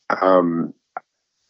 Um, 0.10 0.74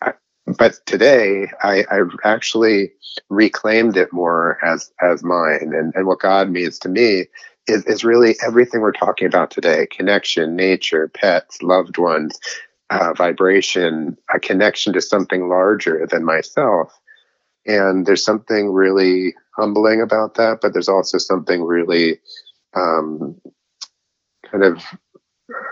I, 0.02 0.14
but 0.46 0.80
today, 0.86 1.48
I, 1.62 1.84
I 1.92 2.02
actually 2.24 2.92
reclaimed 3.30 3.98
it 3.98 4.14
more 4.14 4.58
as 4.64 4.92
as 5.02 5.24
mine, 5.24 5.74
and, 5.74 5.94
and 5.96 6.08
what 6.08 6.20
God 6.20 6.50
means 6.50 6.80
to 6.80 6.90
me 6.90 7.26
is, 7.68 7.86
is 7.86 8.04
really 8.04 8.36
everything 8.46 8.82
we're 8.82 8.92
talking 8.92 9.28
about 9.28 9.52
today: 9.52 9.88
connection, 9.88 10.56
nature, 10.56 11.10
pets, 11.10 11.62
loved 11.62 11.98
ones, 11.98 12.40
uh, 12.90 13.14
vibration, 13.14 14.18
a 14.34 14.40
connection 14.40 14.94
to 14.94 15.02
something 15.02 15.50
larger 15.50 16.08
than 16.10 16.24
myself. 16.24 16.98
And 17.66 18.06
there's 18.06 18.24
something 18.24 18.72
really 18.72 19.36
humbling 19.58 20.02
about 20.02 20.36
that, 20.36 20.60
but 20.62 20.72
there's 20.72 20.88
also 20.88 21.18
something 21.18 21.64
really 21.64 22.20
um, 22.74 23.36
kind 24.50 24.64
of 24.64 24.82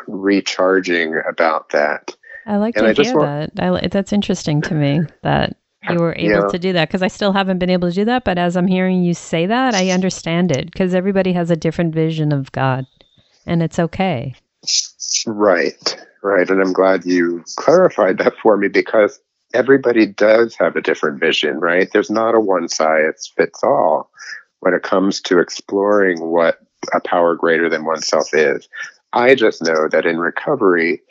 recharging 0.07 1.15
about 1.29 1.69
that. 1.69 2.13
I 2.45 2.57
like 2.57 2.75
and 2.77 2.95
to 2.95 3.01
I 3.01 3.05
hear 3.05 3.17
want, 3.17 3.55
that. 3.55 3.83
I, 3.83 3.87
that's 3.87 4.13
interesting 4.13 4.61
to 4.63 4.73
me 4.73 5.01
that 5.23 5.57
you 5.89 5.99
were 5.99 6.15
able 6.17 6.41
yeah. 6.43 6.47
to 6.47 6.59
do 6.59 6.73
that 6.73 6.87
because 6.87 7.03
I 7.03 7.07
still 7.07 7.31
haven't 7.31 7.59
been 7.59 7.69
able 7.69 7.89
to 7.89 7.95
do 7.95 8.05
that. 8.05 8.23
But 8.23 8.37
as 8.37 8.55
I'm 8.55 8.67
hearing 8.67 9.03
you 9.03 9.13
say 9.13 9.45
that, 9.45 9.73
I 9.75 9.91
understand 9.91 10.51
it 10.51 10.65
because 10.65 10.95
everybody 10.95 11.33
has 11.33 11.51
a 11.51 11.55
different 11.55 11.93
vision 11.93 12.31
of 12.31 12.51
God, 12.51 12.85
and 13.45 13.61
it's 13.61 13.79
okay. 13.79 14.35
Right, 15.27 16.05
right, 16.23 16.49
and 16.49 16.61
I'm 16.61 16.73
glad 16.73 17.05
you 17.05 17.43
clarified 17.55 18.17
that 18.19 18.33
for 18.41 18.57
me 18.57 18.67
because 18.67 19.19
everybody 19.53 20.05
does 20.05 20.55
have 20.55 20.75
a 20.75 20.81
different 20.81 21.19
vision, 21.19 21.59
right? 21.59 21.89
There's 21.91 22.09
not 22.09 22.35
a 22.35 22.39
one 22.39 22.67
size 22.67 23.31
fits 23.35 23.63
all 23.63 24.11
when 24.59 24.73
it 24.73 24.83
comes 24.83 25.21
to 25.21 25.39
exploring 25.39 26.19
what 26.19 26.59
a 26.93 26.99
power 26.99 27.35
greater 27.35 27.69
than 27.69 27.85
oneself 27.85 28.33
is. 28.33 28.67
I 29.13 29.35
just 29.35 29.63
know 29.63 29.87
that 29.89 30.05
in 30.05 30.19
recovery, 30.19 31.01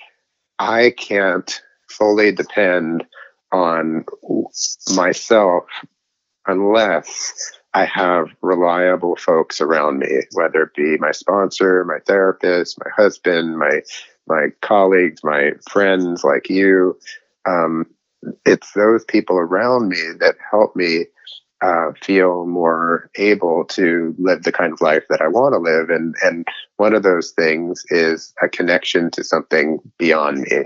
I 0.59 0.95
can't 0.97 1.61
fully 1.89 2.33
depend 2.33 3.05
on 3.53 4.05
myself 4.95 5.65
unless 6.47 7.53
I 7.73 7.85
have 7.87 8.29
reliable 8.41 9.17
folks 9.17 9.61
around 9.61 9.99
me, 9.99 10.23
whether 10.33 10.63
it 10.63 10.75
be 10.77 10.97
my 10.99 11.11
sponsor, 11.13 11.85
my 11.85 11.99
therapist, 12.07 12.79
my 12.79 12.91
husband, 12.95 13.59
my 13.59 13.83
my 14.27 14.49
colleagues, 14.63 15.23
my 15.23 15.53
friends 15.69 16.25
like 16.25 16.49
you. 16.49 16.99
Um, 17.47 17.87
it's 18.47 18.73
those 18.73 19.05
people 19.05 19.37
around 19.37 19.89
me 19.89 20.03
that 20.21 20.37
help 20.51 20.75
me 20.77 21.07
uh, 21.65 21.93
feel 22.03 22.45
more 22.45 23.11
able 23.17 23.65
to 23.65 24.15
live 24.19 24.43
the 24.43 24.53
kind 24.53 24.73
of 24.73 24.83
life 24.83 25.05
that 25.09 25.23
I 25.23 25.29
want 25.29 25.55
to 25.55 25.59
live. 25.59 25.89
And, 25.89 26.15
and 26.23 26.47
one 26.77 26.95
of 26.95 27.03
those 27.03 27.31
things 27.31 27.85
is 27.89 28.35
a 28.43 28.49
connection 28.51 29.11
to 29.13 29.25
something 29.25 29.79
beyond 29.99 30.43
me. 30.43 30.65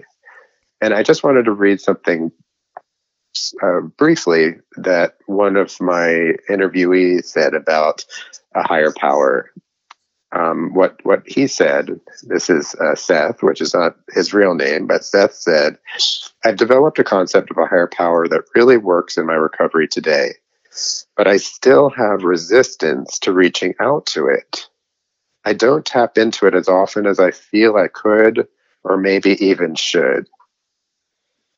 And 0.80 0.92
I 0.92 1.04
just 1.04 1.22
wanted 1.22 1.44
to 1.44 1.52
read 1.52 1.80
something 1.80 2.32
uh, 3.62 3.80
briefly 3.96 4.56
that 4.76 5.14
one 5.26 5.56
of 5.56 5.80
my 5.80 6.32
interviewees 6.50 7.26
said 7.26 7.54
about 7.54 8.04
a 8.56 8.66
higher 8.66 8.92
power. 8.92 9.50
Um, 10.30 10.74
what 10.74 11.02
what 11.04 11.22
he 11.26 11.46
said. 11.46 11.98
This 12.24 12.50
is 12.50 12.74
uh, 12.74 12.94
Seth, 12.96 13.42
which 13.42 13.62
is 13.62 13.72
not 13.72 13.96
his 14.12 14.34
real 14.34 14.54
name, 14.54 14.86
but 14.86 15.02
Seth 15.02 15.32
said, 15.32 15.78
"I've 16.44 16.58
developed 16.58 16.98
a 16.98 17.04
concept 17.04 17.50
of 17.50 17.56
a 17.56 17.64
higher 17.64 17.86
power 17.90 18.28
that 18.28 18.44
really 18.54 18.76
works 18.76 19.16
in 19.16 19.24
my 19.24 19.32
recovery 19.32 19.88
today 19.88 20.32
but 21.16 21.26
I 21.26 21.36
still 21.36 21.90
have 21.90 22.22
resistance 22.22 23.18
to 23.20 23.32
reaching 23.32 23.74
out 23.80 24.06
to 24.06 24.26
it. 24.26 24.68
I 25.44 25.52
don't 25.52 25.84
tap 25.84 26.18
into 26.18 26.46
it 26.46 26.54
as 26.54 26.68
often 26.68 27.06
as 27.06 27.18
I 27.18 27.30
feel 27.30 27.76
I 27.76 27.88
could 27.88 28.46
or 28.84 28.96
maybe 28.96 29.32
even 29.44 29.74
should. 29.74 30.28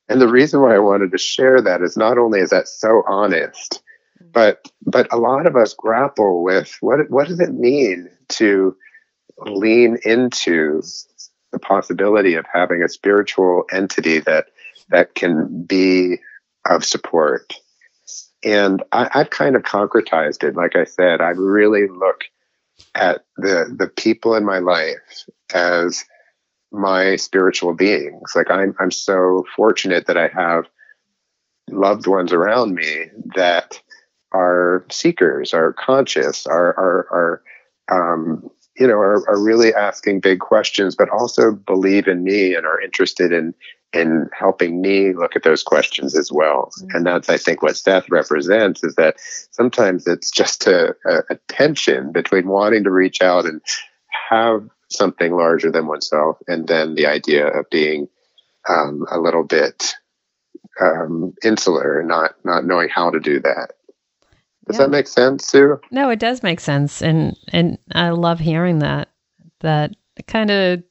And 0.08 0.20
the 0.20 0.28
reason 0.28 0.60
why 0.60 0.74
I 0.74 0.80
wanted 0.80 1.12
to 1.12 1.18
share 1.18 1.62
that 1.62 1.82
is 1.82 1.96
not 1.96 2.18
only 2.18 2.40
is 2.40 2.50
that 2.50 2.68
so 2.68 3.02
honest, 3.06 3.82
mm-hmm. 4.20 4.32
but 4.32 4.68
but 4.84 5.12
a 5.12 5.16
lot 5.16 5.46
of 5.46 5.56
us 5.56 5.74
grapple 5.74 6.42
with 6.42 6.76
what 6.80 7.08
what 7.10 7.28
does 7.28 7.40
it 7.40 7.54
mean 7.54 8.10
to 8.30 8.76
lean 9.46 9.98
into 10.04 10.82
the 11.52 11.58
possibility 11.58 12.34
of 12.34 12.44
having 12.52 12.82
a 12.82 12.88
spiritual 12.88 13.64
entity 13.72 14.18
that 14.20 14.46
that 14.88 15.14
can 15.14 15.62
be 15.62 16.18
of 16.68 16.84
support 16.84 17.54
and 18.44 18.82
I, 18.92 19.08
have 19.12 19.30
kind 19.30 19.56
of 19.56 19.62
concretized 19.62 20.42
it. 20.44 20.56
Like 20.56 20.76
I 20.76 20.84
said, 20.84 21.20
I 21.20 21.30
really 21.30 21.88
look 21.88 22.24
at 22.94 23.24
the 23.36 23.74
the 23.76 23.88
people 23.88 24.34
in 24.34 24.44
my 24.44 24.58
life 24.58 25.26
as 25.54 26.04
my 26.72 27.16
spiritual 27.16 27.74
beings. 27.74 28.32
Like 28.34 28.50
I'm 28.50 28.74
I'm 28.78 28.90
so 28.90 29.44
fortunate 29.54 30.06
that 30.06 30.16
I 30.16 30.28
have 30.28 30.66
loved 31.68 32.06
ones 32.06 32.32
around 32.32 32.74
me 32.74 33.06
that 33.34 33.80
are 34.32 34.86
seekers, 34.90 35.52
are 35.52 35.72
conscious, 35.74 36.46
are 36.46 36.74
are 36.78 37.42
are 37.90 38.12
um, 38.12 38.48
you 38.76 38.86
know 38.86 38.94
are, 38.98 39.28
are 39.28 39.42
really 39.42 39.74
asking 39.74 40.20
big 40.20 40.40
questions, 40.40 40.94
but 40.96 41.10
also 41.10 41.52
believe 41.52 42.08
in 42.08 42.24
me 42.24 42.54
and 42.54 42.64
are 42.66 42.80
interested 42.80 43.32
in 43.32 43.54
in 43.92 44.28
helping 44.38 44.80
me 44.80 45.12
look 45.12 45.34
at 45.34 45.42
those 45.42 45.62
questions 45.62 46.16
as 46.16 46.30
well. 46.30 46.70
Mm-hmm. 46.78 46.96
And 46.96 47.06
that's, 47.06 47.28
I 47.28 47.36
think, 47.36 47.62
what 47.62 47.76
Seth 47.76 48.08
represents 48.08 48.84
is 48.84 48.94
that 48.94 49.16
sometimes 49.50 50.06
it's 50.06 50.30
just 50.30 50.66
a, 50.66 50.94
a, 51.04 51.18
a, 51.30 51.36
tension 51.48 52.12
between 52.12 52.46
wanting 52.46 52.84
to 52.84 52.90
reach 52.90 53.20
out 53.20 53.46
and 53.46 53.60
have 54.28 54.68
something 54.90 55.32
larger 55.34 55.70
than 55.70 55.86
oneself, 55.86 56.38
and 56.46 56.68
then 56.68 56.94
the 56.94 57.06
idea 57.06 57.46
of 57.46 57.68
being 57.70 58.08
um, 58.68 59.04
a 59.10 59.18
little 59.18 59.44
bit 59.44 59.94
um, 60.80 61.34
insular, 61.44 62.02
not 62.02 62.34
not 62.44 62.64
knowing 62.64 62.88
how 62.88 63.10
to 63.10 63.20
do 63.20 63.40
that. 63.40 63.72
Does 64.66 64.78
yeah. 64.78 64.84
that 64.84 64.90
make 64.90 65.08
sense, 65.08 65.46
Sue? 65.46 65.80
No, 65.90 66.10
it 66.10 66.18
does 66.18 66.42
make 66.42 66.60
sense, 66.60 67.02
and 67.02 67.36
and 67.52 67.78
I 67.92 68.10
love 68.10 68.38
hearing 68.38 68.80
that. 68.80 69.08
That 69.60 69.94
kind 70.26 70.50
of 70.50 70.82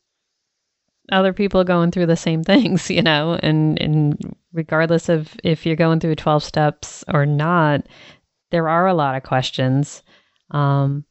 other 1.11 1.33
people 1.33 1.63
going 1.63 1.91
through 1.91 2.07
the 2.07 2.15
same 2.15 2.43
things, 2.51 2.89
you 2.89 3.01
know, 3.01 3.39
and 3.41 3.79
and 3.81 4.35
regardless 4.53 5.09
of 5.09 5.35
if 5.43 5.65
you're 5.65 5.75
going 5.75 5.99
through 5.99 6.15
12 6.15 6.43
steps 6.43 7.03
or 7.13 7.25
not, 7.25 7.85
there 8.51 8.67
are 8.67 8.87
a 8.87 8.93
lot 8.93 9.15
of 9.15 9.23
questions. 9.23 10.03
Um, 10.51 11.05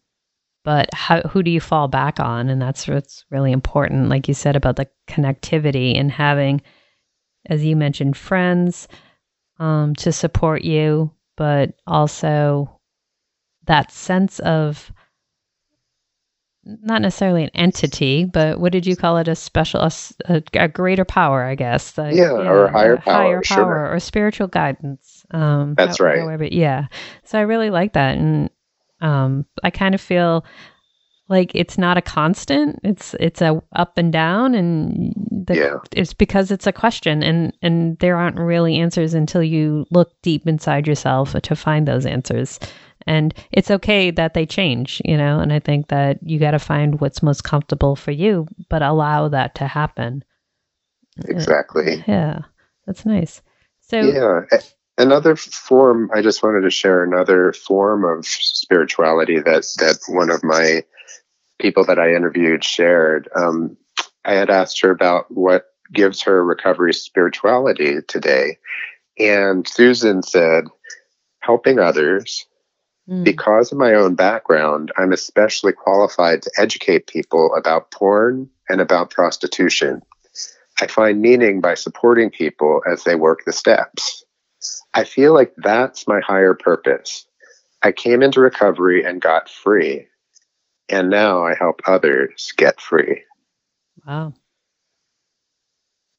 but 0.64 0.92
how, 0.92 1.20
who 1.22 1.42
do 1.42 1.50
you 1.50 1.60
fall 1.60 1.88
back 1.88 2.20
on? 2.20 2.48
And 2.48 2.60
that's 2.60 2.86
what's 2.86 3.24
really 3.30 3.52
important. 3.52 4.08
Like 4.08 4.28
you 4.28 4.34
said 4.34 4.56
about 4.56 4.76
the 4.76 4.88
connectivity 5.06 5.98
and 5.98 6.10
having, 6.10 6.60
as 7.46 7.64
you 7.64 7.76
mentioned, 7.76 8.16
friends 8.16 8.88
um, 9.58 9.94
to 9.96 10.12
support 10.12 10.62
you, 10.62 11.12
but 11.36 11.74
also 11.86 12.80
that 13.64 13.92
sense 13.92 14.40
of 14.40 14.92
not 16.82 17.02
necessarily 17.02 17.44
an 17.44 17.50
entity, 17.54 18.24
but 18.24 18.60
what 18.60 18.72
did 18.72 18.86
you 18.86 18.96
call 18.96 19.16
it? 19.16 19.28
A 19.28 19.34
special, 19.34 19.80
a, 20.26 20.42
a 20.54 20.68
greater 20.68 21.04
power, 21.04 21.42
I 21.42 21.54
guess. 21.54 21.94
yeah, 21.96 22.10
yeah, 22.10 22.30
or 22.30 22.66
a 22.66 22.72
higher 22.72 22.96
power, 22.98 23.14
higher 23.14 23.42
power, 23.42 23.42
sure. 23.42 23.94
or 23.94 24.00
spiritual 24.00 24.48
guidance. 24.48 25.24
Um, 25.30 25.74
That's 25.74 26.00
right. 26.00 26.18
However, 26.18 26.44
yeah. 26.44 26.86
So 27.24 27.38
I 27.38 27.42
really 27.42 27.70
like 27.70 27.94
that, 27.94 28.18
and 28.18 28.50
um, 29.00 29.46
I 29.62 29.70
kind 29.70 29.94
of 29.94 30.00
feel 30.00 30.44
like 31.28 31.54
it's 31.54 31.78
not 31.78 31.96
a 31.96 32.02
constant. 32.02 32.80
It's 32.84 33.14
it's 33.18 33.40
a 33.40 33.62
up 33.74 33.96
and 33.96 34.12
down, 34.12 34.54
and 34.54 35.12
the, 35.46 35.56
yeah. 35.56 35.76
it's 35.92 36.12
because 36.12 36.50
it's 36.50 36.66
a 36.66 36.72
question, 36.72 37.22
and 37.22 37.52
and 37.62 37.98
there 37.98 38.16
aren't 38.16 38.38
really 38.38 38.76
answers 38.76 39.14
until 39.14 39.42
you 39.42 39.86
look 39.90 40.12
deep 40.22 40.46
inside 40.46 40.86
yourself 40.86 41.32
to 41.32 41.56
find 41.56 41.88
those 41.88 42.06
answers 42.06 42.58
and 43.08 43.32
it's 43.50 43.70
okay 43.70 44.10
that 44.10 44.34
they 44.34 44.44
change 44.46 45.00
you 45.04 45.16
know 45.16 45.40
and 45.40 45.52
i 45.52 45.58
think 45.58 45.88
that 45.88 46.18
you 46.22 46.38
got 46.38 46.52
to 46.52 46.58
find 46.58 47.00
what's 47.00 47.22
most 47.22 47.42
comfortable 47.42 47.96
for 47.96 48.10
you 48.10 48.46
but 48.68 48.82
allow 48.82 49.28
that 49.28 49.54
to 49.54 49.66
happen. 49.66 50.22
Exactly. 51.24 52.04
Yeah 52.06 52.40
that's 52.86 53.04
nice. 53.04 53.42
So 53.80 54.00
yeah 54.00 54.60
another 54.98 55.36
form 55.36 56.10
i 56.14 56.20
just 56.20 56.42
wanted 56.42 56.60
to 56.60 56.70
share 56.70 57.02
another 57.02 57.52
form 57.52 58.04
of 58.04 58.26
spirituality 58.26 59.38
that 59.38 59.64
that 59.78 59.98
one 60.08 60.30
of 60.30 60.44
my 60.44 60.84
people 61.58 61.84
that 61.84 61.98
i 61.98 62.14
interviewed 62.14 62.62
shared. 62.62 63.28
Um, 63.34 63.76
i 64.24 64.34
had 64.34 64.50
asked 64.50 64.80
her 64.82 64.90
about 64.90 65.30
what 65.30 65.66
gives 65.92 66.22
her 66.22 66.44
recovery 66.44 66.92
spirituality 66.92 68.02
today. 68.06 68.58
And 69.18 69.66
susan 69.66 70.22
said 70.22 70.64
helping 71.40 71.78
others 71.78 72.44
Mm. 73.08 73.24
Because 73.24 73.72
of 73.72 73.78
my 73.78 73.94
own 73.94 74.14
background, 74.14 74.92
I'm 74.96 75.12
especially 75.12 75.72
qualified 75.72 76.42
to 76.42 76.50
educate 76.58 77.06
people 77.06 77.54
about 77.56 77.90
porn 77.90 78.50
and 78.68 78.80
about 78.80 79.10
prostitution. 79.10 80.02
I 80.80 80.86
find 80.86 81.20
meaning 81.20 81.60
by 81.60 81.74
supporting 81.74 82.30
people 82.30 82.82
as 82.90 83.04
they 83.04 83.14
work 83.14 83.40
the 83.44 83.52
steps. 83.52 84.24
I 84.94 85.04
feel 85.04 85.32
like 85.32 85.54
that's 85.56 86.06
my 86.06 86.20
higher 86.20 86.54
purpose. 86.54 87.26
I 87.82 87.92
came 87.92 88.22
into 88.22 88.40
recovery 88.40 89.04
and 89.04 89.20
got 89.20 89.48
free, 89.48 90.06
and 90.88 91.08
now 91.08 91.44
I 91.44 91.54
help 91.54 91.80
others 91.86 92.52
get 92.56 92.80
free. 92.80 93.22
Wow. 94.06 94.34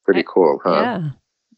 Pretty 0.06 0.24
cool, 0.28 0.60
huh? 0.64 0.82
Yeah. 0.82 1.10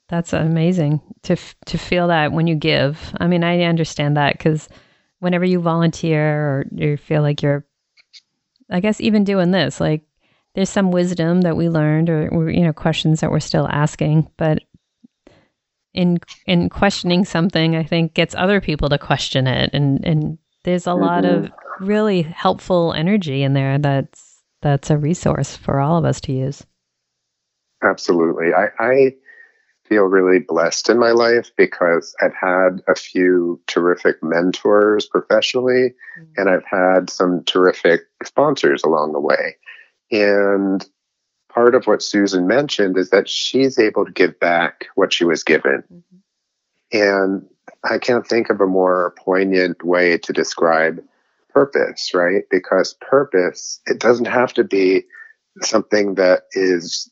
That's 0.10 0.34
amazing 0.34 1.00
to 1.24 1.38
to 1.68 1.78
feel 1.78 2.08
that 2.10 2.34
when 2.34 2.46
you 2.46 2.56
give. 2.56 3.16
I 3.22 3.28
mean, 3.28 3.46
I 3.46 3.62
understand 3.62 4.18
that 4.18 4.40
cuz 4.40 4.68
whenever 5.22 5.46
you 5.46 5.62
volunteer 5.62 6.22
or 6.22 6.66
you 6.72 6.98
feel 6.98 7.22
like 7.22 7.42
you're, 7.42 7.66
I 8.70 8.82
guess, 8.82 9.00
even 9.00 9.24
doing 9.24 9.52
this, 9.52 9.80
like 9.80 10.02
there's 10.54 10.70
some 10.70 10.92
wisdom 10.92 11.42
that 11.42 11.56
we 11.56 11.70
learned 11.70 12.10
or, 12.10 12.52
you 12.52 12.64
know, 12.64 12.74
questions 12.74 13.22
that 13.22 13.32
we're 13.32 13.40
still 13.40 13.68
asking, 13.68 14.30
but 14.38 14.60
in 15.94 16.20
in 16.46 16.70
questioning 16.70 17.26
something, 17.26 17.76
I 17.76 17.84
think 17.84 18.14
gets 18.14 18.36
other 18.36 18.62
people 18.62 18.90
to 18.90 18.98
question 18.98 19.48
it, 19.48 19.72
and 19.74 20.04
and 20.06 20.38
there's 20.64 20.88
a 20.88 20.92
mm-hmm. 20.92 21.04
lot 21.04 21.26
of 21.26 21.44
mm-hmm. 21.44 21.86
really 21.86 22.22
helpful 22.22 22.94
energy 22.94 23.44
in 23.44 23.54
there. 23.54 23.78
That's 23.78 24.42
that's 24.62 24.90
a 24.90 24.98
resource 24.98 25.56
for 25.56 25.80
all 25.80 25.98
of 25.98 26.06
us 26.06 26.22
to 26.22 26.32
use. 26.32 26.66
Absolutely, 27.84 28.54
I, 28.54 28.68
I 28.80 29.14
feel 29.92 30.04
really 30.04 30.40
blessed 30.40 30.90
in 30.90 30.98
my 30.98 31.12
life 31.12 31.52
because 31.58 32.16
I've 32.22 32.34
had 32.34 32.82
a 32.88 32.96
few 32.96 33.60
terrific 33.68 34.24
mentors 34.24 35.06
professionally, 35.06 35.94
mm-hmm. 36.18 36.32
and 36.38 36.50
I've 36.50 36.64
had 36.64 37.10
some 37.10 37.44
terrific 37.44 38.04
sponsors 38.24 38.84
along 38.86 39.12
the 39.12 39.20
way. 39.20 39.58
And 40.10 40.88
part 41.54 41.76
of 41.76 41.88
what 41.88 42.02
Susan 42.02 42.48
mentioned 42.48 42.98
is 42.98 43.10
that 43.10 43.28
she's 43.28 43.78
able 43.78 44.06
to 44.06 44.14
give 44.14 44.40
back 44.40 44.86
what 44.96 45.12
she 45.12 45.26
was 45.26 45.44
given. 45.44 45.84
Mm-hmm. 45.94 46.98
And 46.98 47.46
I 47.84 47.98
can't 47.98 48.26
think 48.26 48.50
of 48.50 48.62
a 48.62 48.68
more 48.68 49.14
poignant 49.18 49.84
way 49.84 50.18
to 50.20 50.32
describe 50.32 51.04
purpose, 51.50 52.14
right? 52.14 52.44
Because 52.50 52.96
purpose, 53.02 53.82
it 53.88 54.00
doesn't 54.00 54.28
have 54.28 54.54
to 54.54 54.64
be 54.64 55.04
something 55.60 56.16
that 56.16 56.44
is 56.54 57.12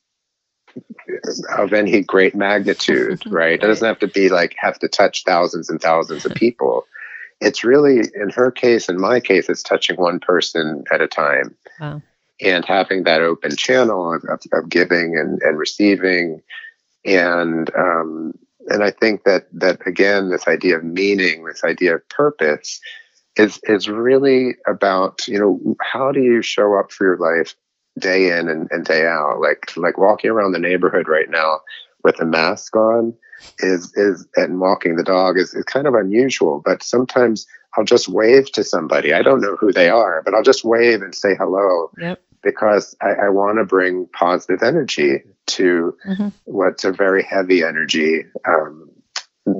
of 1.57 1.73
any 1.73 2.01
great 2.01 2.35
magnitude, 2.35 3.21
right? 3.27 3.53
It 3.53 3.61
doesn't 3.61 3.87
have 3.87 3.99
to 3.99 4.07
be 4.07 4.29
like 4.29 4.55
have 4.57 4.79
to 4.79 4.87
touch 4.87 5.23
thousands 5.25 5.69
and 5.69 5.81
thousands 5.81 6.25
of 6.25 6.33
people. 6.33 6.85
it's 7.41 7.63
really 7.63 7.99
in 8.15 8.29
her 8.29 8.51
case, 8.51 8.89
in 8.89 8.99
my 8.99 9.19
case, 9.19 9.49
it's 9.49 9.63
touching 9.63 9.95
one 9.95 10.19
person 10.19 10.83
at 10.91 11.01
a 11.01 11.07
time. 11.07 11.55
Wow. 11.79 12.01
And 12.41 12.63
having 12.63 13.03
that 13.03 13.21
open 13.21 13.55
channel 13.57 14.13
of, 14.13 14.23
of, 14.25 14.41
of 14.53 14.69
giving 14.69 15.17
and, 15.17 15.41
and 15.41 15.57
receiving, 15.57 16.41
and 17.03 17.69
um, 17.75 18.33
and 18.67 18.83
I 18.83 18.91
think 18.91 19.23
that 19.23 19.47
that 19.53 19.85
again, 19.85 20.29
this 20.29 20.47
idea 20.47 20.77
of 20.77 20.83
meaning, 20.83 21.43
this 21.43 21.65
idea 21.65 21.95
of 21.95 22.07
purpose, 22.07 22.79
is 23.35 23.59
is 23.63 23.89
really 23.89 24.55
about 24.67 25.27
you 25.27 25.39
know 25.39 25.75
how 25.81 26.11
do 26.11 26.21
you 26.21 26.41
show 26.41 26.77
up 26.77 26.91
for 26.91 27.05
your 27.05 27.17
life 27.17 27.55
day 27.99 28.37
in 28.37 28.49
and, 28.49 28.67
and 28.71 28.85
day 28.85 29.05
out 29.05 29.39
like 29.39 29.75
like 29.77 29.97
walking 29.97 30.29
around 30.29 30.51
the 30.51 30.59
neighborhood 30.59 31.07
right 31.07 31.29
now 31.29 31.59
with 32.03 32.19
a 32.19 32.25
mask 32.25 32.75
on 32.75 33.13
is 33.59 33.93
is 33.95 34.27
and 34.35 34.59
walking 34.59 34.95
the 34.95 35.03
dog 35.03 35.37
is, 35.37 35.53
is 35.53 35.63
kind 35.65 35.87
of 35.87 35.93
unusual 35.93 36.61
but 36.63 36.83
sometimes 36.83 37.47
i'll 37.75 37.83
just 37.83 38.07
wave 38.07 38.51
to 38.51 38.63
somebody 38.63 39.13
i 39.13 39.21
don't 39.21 39.41
know 39.41 39.55
who 39.55 39.71
they 39.71 39.89
are 39.89 40.21
but 40.23 40.33
i'll 40.33 40.43
just 40.43 40.63
wave 40.63 41.01
and 41.01 41.15
say 41.15 41.35
hello 41.35 41.91
yep. 41.97 42.21
because 42.43 42.95
i, 43.01 43.09
I 43.09 43.29
want 43.29 43.57
to 43.57 43.65
bring 43.65 44.07
positive 44.13 44.63
energy 44.63 45.21
to 45.47 45.95
mm-hmm. 46.07 46.27
what's 46.45 46.83
a 46.83 46.91
very 46.91 47.23
heavy 47.23 47.63
energy 47.63 48.25
um, 48.47 48.89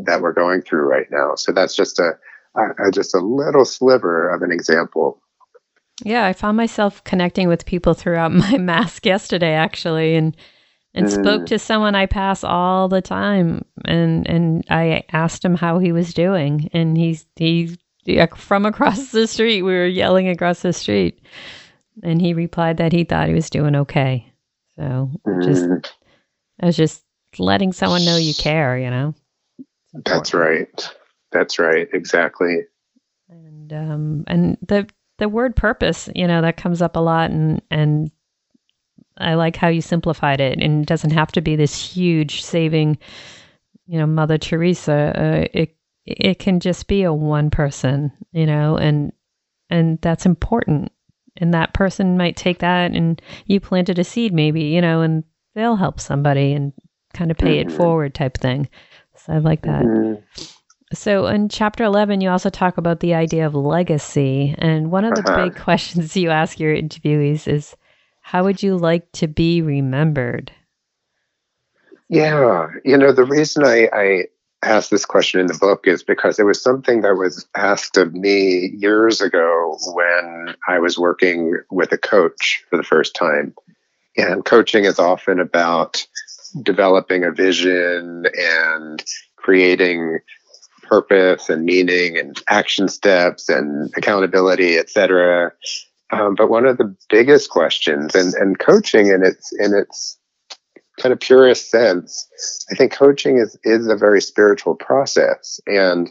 that 0.06 0.22
we're 0.22 0.34
going 0.34 0.62
through 0.62 0.84
right 0.84 1.08
now 1.10 1.36
so 1.36 1.52
that's 1.52 1.76
just 1.76 2.00
a, 2.00 2.12
a, 2.56 2.88
a 2.88 2.92
just 2.92 3.16
a 3.16 3.20
little 3.20 3.66
sliver 3.66 4.30
of 4.30 4.42
an 4.42 4.52
example 4.52 5.22
yeah, 6.04 6.26
I 6.26 6.34
found 6.34 6.58
myself 6.58 7.04
connecting 7.04 7.48
with 7.48 7.66
people 7.66 7.94
throughout 7.94 8.32
my 8.34 8.58
mask 8.58 9.06
yesterday, 9.06 9.54
actually, 9.54 10.16
and 10.16 10.36
and 10.94 11.06
mm. 11.06 11.12
spoke 11.12 11.46
to 11.48 11.60
someone 11.60 11.96
I 11.96 12.06
pass 12.08 12.44
all 12.44 12.88
the 12.88 13.02
time, 13.02 13.66
and 13.86 14.28
and 14.28 14.66
I 14.70 15.04
asked 15.12 15.44
him 15.44 15.56
how 15.56 15.80
he 15.80 15.92
was 15.92 16.14
doing, 16.14 16.70
and 16.74 16.98
he's 16.98 17.26
he 17.36 17.78
from 18.36 18.66
across 18.66 19.12
the 19.12 19.28
street. 19.28 19.62
We 19.62 19.74
were 19.74 19.86
yelling 19.86 20.30
across 20.30 20.62
the 20.62 20.74
street, 20.74 21.22
and 22.04 22.22
he 22.22 22.34
replied 22.34 22.78
that 22.78 22.94
he 22.94 23.04
thought 23.04 23.28
he 23.28 23.34
was 23.34 23.50
doing 23.50 23.76
okay. 23.76 24.32
So 24.76 25.12
mm. 25.28 25.44
just 25.44 25.94
I 26.60 26.68
was 26.68 26.78
just 26.78 27.04
letting 27.38 27.74
someone 27.74 28.06
know 28.06 28.18
you 28.18 28.34
care, 28.34 28.78
you 28.78 28.90
know. 28.90 29.14
That's 30.06 30.34
right. 30.34 30.90
That's 31.32 31.60
right. 31.60 31.88
Exactly. 31.94 32.62
And 33.30 33.72
um 33.74 34.24
and 34.28 34.58
the 34.66 34.88
the 35.20 35.30
word 35.30 35.56
purpose, 35.56 36.10
you 36.16 36.28
know, 36.28 36.42
that 36.42 36.58
comes 36.58 36.82
up 36.82 36.96
a 36.96 37.00
lot 37.00 37.30
and 37.30 37.62
and 37.70 38.12
I 39.18 39.36
like 39.36 39.56
how 39.56 39.68
you 39.68 39.82
simplified 39.82 40.40
it 40.40 40.60
and 40.60 40.84
it 40.84 40.88
doesn't 40.88 41.12
have 41.12 41.32
to 41.34 41.42
be 41.42 41.56
this 41.56 41.76
huge 41.94 42.42
saving, 42.42 42.98
you 43.86 44.00
know, 44.00 44.08
Mother 44.08 44.38
Teresa. 44.38 45.14
Uh, 45.16 45.48
it 45.54 45.76
it 46.06 46.40
can 46.40 46.60
just 46.60 46.88
be 46.88 47.04
a 47.04 47.14
one 47.14 47.50
person, 47.50 48.12
you 48.32 48.46
know, 48.46 48.78
and 48.78 49.12
and 49.70 50.00
that's 50.02 50.26
important. 50.26 50.92
And 51.38 51.54
that 51.54 51.74
person 51.74 52.18
might 52.18 52.36
take 52.36 52.60
that 52.60 52.92
and 52.92 53.22
you 53.46 53.60
planted 53.60 54.00
a 54.00 54.04
seed 54.04 54.34
maybe, 54.34 54.64
you 54.64 54.82
know, 54.82 55.02
and 55.02 55.24
they'll 55.54 55.76
help 55.76 56.00
somebody 56.00 56.54
and 56.54 56.74
kind 57.14 57.32
of 57.32 57.38
pay 57.38 57.60
mm-hmm. 57.60 57.70
it 57.70 57.76
forward 57.76 58.14
type 58.14 58.38
thing. 58.38 58.68
So 59.16 59.34
I 59.34 59.38
like 59.38 59.62
that. 59.64 59.84
Mm-hmm. 59.84 60.44
So 60.94 61.28
in 61.28 61.50
chapter 61.50 61.84
11, 61.84 62.22
you 62.22 62.30
also 62.30 62.50
talk 62.50 62.78
about 62.78 63.00
the 63.00 63.14
idea 63.14 63.46
of 63.46 63.54
legacy. 63.54 64.56
And 64.58 64.92
one 64.92 65.06
of 65.06 65.16
the 65.16 65.30
uh-huh. 65.30 65.46
big 65.46 65.56
questions 65.64 66.18
you 66.18 66.30
ask 66.30 66.60
your 66.60 66.76
interviewees 66.76 67.48
is 67.48 67.76
how 68.22 68.44
would 68.44 68.64
you 68.64 68.78
like 68.78 69.12
to 69.14 69.28
be 69.28 69.62
remembered? 69.62 70.52
Yeah. 72.10 72.68
You 72.84 72.98
know, 72.98 73.12
the 73.12 73.24
reason 73.24 73.64
I, 73.64 73.90
I 73.94 74.24
asked 74.64 74.90
this 74.90 75.06
question 75.06 75.40
in 75.40 75.48
the 75.48 75.58
book 75.58 75.88
is 75.88 76.04
because 76.04 76.40
it 76.40 76.44
was 76.44 76.62
something 76.62 77.02
that 77.02 77.16
was 77.16 77.48
asked 77.56 77.98
of 77.98 78.14
me 78.14 78.72
years 78.78 79.22
ago 79.22 79.78
when 79.94 80.56
I 80.68 80.80
was 80.80 80.98
working 80.98 81.58
with 81.70 81.92
a 81.92 81.98
coach 81.98 82.64
for 82.70 82.78
the 82.78 82.84
first 82.84 83.16
time. 83.16 83.54
And 84.18 84.44
coaching 84.44 84.86
is 84.86 85.00
often 85.00 85.40
about 85.40 86.06
developing 86.64 87.24
a 87.24 87.32
vision 87.32 88.26
and 88.36 89.04
creating 89.38 90.20
purpose 90.90 91.50
and 91.50 91.66
meaning 91.66 92.18
and 92.18 92.42
action 92.48 92.88
steps 92.90 93.50
and 93.50 93.92
accountability, 93.96 94.78
et 94.78 94.90
cetera. 94.90 95.52
Um, 96.12 96.36
but 96.36 96.50
one 96.50 96.66
of 96.66 96.78
the 96.78 96.96
biggest 97.10 97.50
questions 97.50 98.16
and, 98.16 98.34
and 98.34 98.58
coaching 98.58 99.08
in 99.08 99.24
its 99.24 99.54
in 99.60 99.74
its 99.74 100.18
kind 100.98 101.14
of 101.14 101.20
purest 101.20 101.70
sense, 101.70 102.28
I 102.72 102.76
think 102.76 102.92
coaching 102.92 103.38
is 103.38 103.58
is 103.64 103.88
a 103.88 103.96
very 103.96 104.22
spiritual 104.22 104.76
process. 104.76 105.60
And 105.68 106.10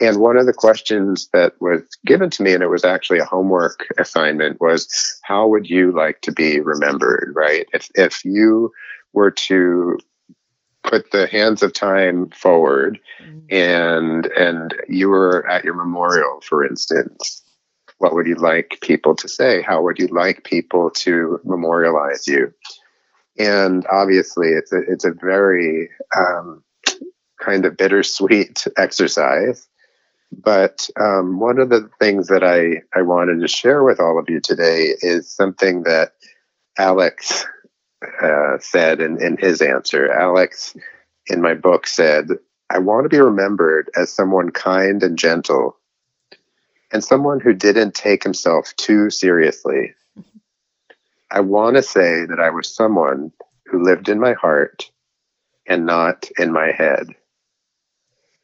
and 0.00 0.18
one 0.18 0.36
of 0.36 0.46
the 0.46 0.52
questions 0.52 1.28
that 1.32 1.54
was 1.60 1.80
given 2.06 2.30
to 2.30 2.42
me, 2.42 2.52
and 2.54 2.62
it 2.62 2.70
was 2.70 2.84
actually 2.84 3.18
a 3.18 3.24
homework 3.24 3.86
assignment, 3.98 4.60
was 4.60 4.86
how 5.22 5.48
would 5.48 5.68
you 5.68 5.90
like 5.92 6.20
to 6.20 6.32
be 6.32 6.60
remembered, 6.60 7.32
right? 7.34 7.66
If 7.72 7.88
if 7.94 8.24
you 8.24 8.70
were 9.12 9.32
to 9.48 9.98
put 10.88 11.10
the 11.10 11.26
hands 11.26 11.62
of 11.62 11.72
time 11.72 12.30
forward 12.30 12.98
mm-hmm. 13.22 13.38
and 13.50 14.26
and 14.26 14.74
you 14.88 15.08
were 15.08 15.48
at 15.48 15.64
your 15.64 15.74
memorial 15.74 16.40
for 16.42 16.64
instance 16.64 17.42
what 17.98 18.14
would 18.14 18.26
you 18.26 18.36
like 18.36 18.78
people 18.80 19.14
to 19.14 19.28
say 19.28 19.62
how 19.62 19.82
would 19.82 19.98
you 19.98 20.08
like 20.08 20.44
people 20.44 20.90
to 20.90 21.40
memorialize 21.44 22.26
you 22.26 22.52
and 23.38 23.86
obviously 23.92 24.48
it's 24.48 24.72
a, 24.72 24.80
it's 24.88 25.04
a 25.04 25.12
very 25.12 25.88
um, 26.16 26.62
kind 27.40 27.64
of 27.64 27.76
bittersweet 27.76 28.66
exercise 28.76 29.68
but 30.30 30.88
um, 31.00 31.40
one 31.40 31.58
of 31.58 31.70
the 31.70 31.88
things 31.98 32.28
that 32.28 32.44
I, 32.44 32.82
I 32.96 33.02
wanted 33.02 33.40
to 33.40 33.48
share 33.48 33.82
with 33.82 33.98
all 33.98 34.18
of 34.18 34.28
you 34.28 34.40
today 34.40 34.94
is 35.00 35.30
something 35.30 35.84
that 35.84 36.12
Alex 36.76 37.46
uh, 38.22 38.58
said 38.60 39.00
in, 39.00 39.20
in 39.22 39.36
his 39.36 39.60
answer. 39.60 40.10
Alex, 40.10 40.76
in 41.26 41.40
my 41.40 41.54
book, 41.54 41.86
said, 41.86 42.28
I 42.70 42.78
want 42.78 43.04
to 43.04 43.08
be 43.08 43.20
remembered 43.20 43.90
as 43.96 44.12
someone 44.12 44.50
kind 44.50 45.02
and 45.02 45.18
gentle 45.18 45.76
and 46.92 47.04
someone 47.04 47.40
who 47.40 47.52
didn't 47.52 47.94
take 47.94 48.22
himself 48.22 48.74
too 48.76 49.10
seriously. 49.10 49.94
I 51.30 51.40
want 51.40 51.76
to 51.76 51.82
say 51.82 52.24
that 52.24 52.40
I 52.40 52.50
was 52.50 52.74
someone 52.74 53.32
who 53.66 53.82
lived 53.82 54.08
in 54.08 54.18
my 54.18 54.32
heart 54.32 54.90
and 55.66 55.84
not 55.84 56.28
in 56.38 56.52
my 56.52 56.72
head. 56.72 57.14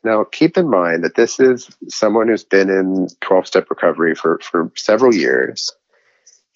Now, 0.03 0.25
keep 0.25 0.59
in 0.59 0.69
mind 0.69 1.03
that 1.03 1.15
this 1.15 1.41
is 1.41 1.75
someone 1.89 2.29
who's 2.29 2.45
been 2.45 2.69
in 2.69 3.09
12 3.23 3.47
step 3.47 3.71
recovery 3.71 4.15
for, 4.15 4.39
for 4.43 4.71
several 4.77 5.15
years 5.15 5.73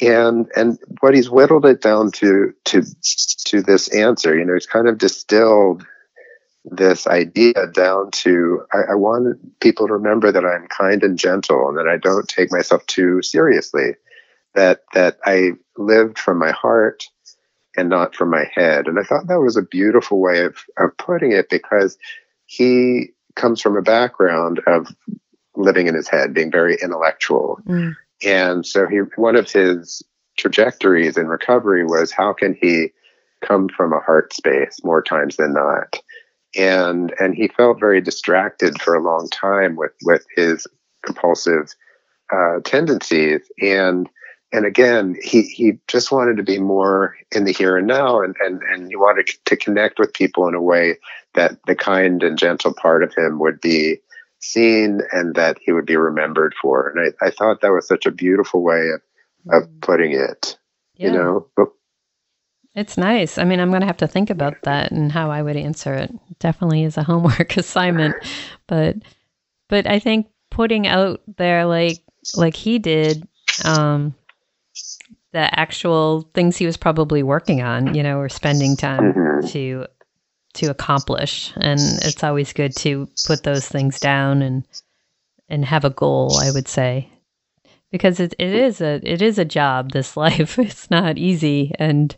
and 0.01 0.47
and 0.55 0.79
what 1.01 1.15
he's 1.15 1.31
whittled 1.31 1.67
it 1.67 1.81
down 1.81 2.11
to 2.13 2.53
to 2.65 2.83
to 3.45 3.63
this 3.63 3.89
answer 3.89 4.37
you 4.37 4.45
know 4.45 4.55
he's 4.55 4.67
kind 4.67 4.89
of 4.89 4.99
distilled 4.99 5.85
this 6.65 7.07
idea 7.07 7.67
down 7.73 8.11
to 8.11 8.63
I, 8.73 8.93
I 8.93 8.95
want 8.95 9.61
people 9.61 9.87
to 9.87 9.95
remember 9.95 10.31
that 10.31 10.45
i'm 10.45 10.69
kind 10.69 11.03
and 11.03 11.19
gentle 11.19 11.69
and 11.69 11.77
that 11.79 11.89
i 11.89 11.97
don't 11.97 12.29
take 12.29 12.53
myself 12.53 12.85
too 12.87 13.23
seriously 13.23 13.95
that 14.55 14.83
that 14.95 15.19
i 15.25 15.53
lived 15.77 16.19
from 16.19 16.39
my 16.39 16.53
heart 16.53 17.05
and 17.77 17.89
not 17.89 18.15
from 18.15 18.31
my 18.31 18.45
head 18.55 18.87
and 18.87 18.99
i 18.99 19.03
thought 19.03 19.27
that 19.27 19.41
was 19.41 19.57
a 19.57 19.63
beautiful 19.63 20.21
way 20.21 20.45
of, 20.45 20.57
of 20.77 20.97
putting 20.97 21.33
it 21.33 21.49
because 21.49 21.99
he 22.47 23.09
comes 23.35 23.61
from 23.61 23.77
a 23.77 23.83
background 23.83 24.61
of 24.67 24.95
living 25.57 25.87
in 25.87 25.95
his 25.95 26.09
head 26.09 26.35
being 26.35 26.53
very 26.53 26.77
intellectual 26.83 27.59
mm. 27.67 27.95
And 28.25 28.67
so 28.67 28.87
he, 28.87 28.99
one 29.17 29.37
of 29.37 29.51
his 29.51 30.03
trajectories 30.37 31.17
in 31.17 31.29
recovery 31.29 31.85
was 31.85 32.13
how 32.13 32.33
can 32.33 32.57
he 32.61 32.93
come 33.45 33.69
from 33.69 33.93
a 33.93 34.01
heart 34.01 34.33
space 34.33 34.79
more 34.83 35.03
times 35.03 35.37
than 35.37 35.53
not? 35.53 36.01
And, 36.57 37.15
and 37.21 37.35
he 37.35 37.49
felt 37.49 37.79
very 37.79 38.01
distracted 38.01 38.81
for 38.81 38.95
a 38.95 39.03
long 39.03 39.29
time 39.31 39.77
with, 39.77 39.93
with 40.05 40.25
his 40.35 40.67
compulsive 41.05 41.75
uh, 42.33 42.61
tendencies. 42.65 43.41
And, 43.61 44.09
and 44.53 44.65
again, 44.65 45.17
he, 45.23 45.43
he 45.43 45.73
just 45.89 46.11
wanted 46.11 46.37
to 46.39 46.43
be 46.43 46.59
more 46.59 47.15
in 47.35 47.45
the 47.45 47.53
here 47.53 47.77
and 47.77 47.87
now 47.87 48.21
and, 48.23 48.35
and, 48.41 48.63
and 48.63 48.89
he 48.89 48.97
wanted 48.97 49.31
to 49.45 49.57
connect 49.57 49.99
with 49.99 50.15
people 50.15 50.49
in 50.49 50.55
a 50.55 50.63
way 50.63 50.97
that 51.35 51.59
the 51.67 51.77
kind 51.77 52.23
and 52.23 52.39
gentle 52.39 52.73
part 52.73 53.03
of 53.03 53.15
him 53.15 53.39
would 53.39 53.61
be 53.61 53.99
seen 54.41 55.01
and 55.13 55.35
that 55.35 55.59
he 55.61 55.73
would 55.73 55.87
be 55.87 55.97
remembered 55.97 56.55
for. 56.61 56.89
And 56.89 57.15
I, 57.21 57.27
I 57.27 57.31
thought 57.31 57.61
that 57.61 57.73
was 57.73 57.87
such 57.87 58.07
a 58.07 58.11
beautiful 58.11 58.63
way 58.63 58.89
of, 58.91 59.63
of 59.63 59.69
mm. 59.69 59.81
putting 59.81 60.13
it, 60.13 60.59
yeah. 60.97 61.09
you 61.09 61.13
know. 61.13 61.47
But, 61.57 61.69
it's 62.75 62.97
nice. 62.97 63.39
I 63.39 63.45
mean, 63.45 63.61
I'm 63.61 63.71
going 63.71 63.81
to 63.81 63.87
have 63.87 63.97
to 63.99 64.07
think 64.07 64.31
about 64.31 64.55
that 64.63 64.93
and 64.93 65.11
how 65.11 65.31
I 65.31 65.43
would 65.43 65.57
answer 65.57 65.95
it. 65.95 66.13
Definitely 66.39 66.85
is 66.85 66.97
a 66.97 67.03
homework 67.03 67.57
assignment, 67.57 68.15
but 68.67 68.97
but 69.69 69.87
I 69.87 69.99
think 69.99 70.29
putting 70.51 70.87
out 70.87 71.21
there 71.37 71.67
like 71.67 71.99
like 72.37 72.55
he 72.55 72.79
did 72.79 73.27
um 73.65 74.15
the 75.33 75.59
actual 75.59 76.23
things 76.35 76.57
he 76.57 76.67
was 76.67 76.77
probably 76.77 77.23
working 77.23 77.63
on, 77.63 77.95
you 77.95 78.03
know, 78.03 78.19
or 78.19 78.29
spending 78.29 78.77
time 78.77 79.13
mm-hmm. 79.13 79.47
to 79.49 79.87
to 80.59 80.67
accomplish 80.71 81.53
and 81.57 81.81
it's 82.03 82.23
always 82.25 82.53
good 82.53 82.75
to 82.77 83.09
put 83.27 83.43
those 83.43 83.67
things 83.67 83.99
down 84.01 84.43
and 84.43 84.65
and 85.49 85.65
have 85.65 85.85
a 85.85 85.91
goal, 85.91 86.37
I 86.37 86.51
would 86.51 86.69
say. 86.69 87.11
Because 87.91 88.21
it, 88.21 88.35
it 88.39 88.55
is 88.55 88.81
a 88.81 89.01
it 89.03 89.23
is 89.23 89.39
a 89.39 89.45
job 89.45 89.93
this 89.93 90.17
life. 90.25 90.59
It's 90.59 90.91
not 90.91 91.19
easy 91.19 91.73
and 91.79 92.15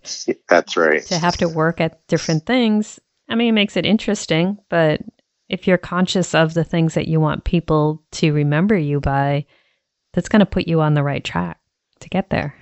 That's 0.49 0.77
right. 0.77 1.03
to 1.05 1.19
have 1.19 1.37
to 1.39 1.49
work 1.49 1.81
at 1.81 2.07
different 2.09 2.47
things. 2.47 2.99
I 3.29 3.37
mean, 3.37 3.51
it 3.51 3.53
makes 3.53 3.77
it 3.77 3.87
interesting, 3.87 4.59
but 4.69 5.01
if 5.49 5.67
you're 5.67 5.79
conscious 5.79 6.35
of 6.35 6.55
the 6.55 6.65
things 6.65 6.95
that 6.95 7.09
you 7.09 7.21
want 7.21 7.45
people 7.45 8.03
to 8.13 8.33
remember 8.33 8.77
you 8.77 9.01
by, 9.01 9.47
that's 10.13 10.29
going 10.29 10.41
to 10.41 10.47
put 10.47 10.67
you 10.67 10.81
on 10.81 10.95
the 10.95 11.03
right 11.03 11.23
track 11.23 11.61
to 12.01 12.09
get 12.09 12.31
there. 12.31 12.55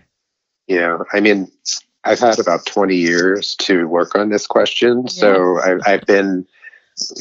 Yeah, 0.66 0.98
I 1.12 1.20
mean, 1.20 1.50
I've 2.08 2.20
had 2.20 2.38
about 2.38 2.66
20 2.66 2.96
years 2.96 3.54
to 3.56 3.86
work 3.86 4.14
on 4.14 4.30
this 4.30 4.46
question, 4.46 5.02
yeah. 5.02 5.08
so 5.08 5.60
I've, 5.60 5.80
I've 5.86 6.06
been 6.06 6.46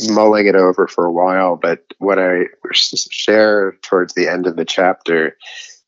mulling 0.10 0.48
it 0.48 0.56
over 0.56 0.88
for 0.88 1.06
a 1.06 1.12
while. 1.12 1.56
But 1.56 1.84
what 2.00 2.20
I 2.20 2.46
share 2.74 3.78
towards 3.82 4.14
the 4.14 4.28
end 4.28 4.48
of 4.48 4.56
the 4.56 4.66
chapter 4.66 5.38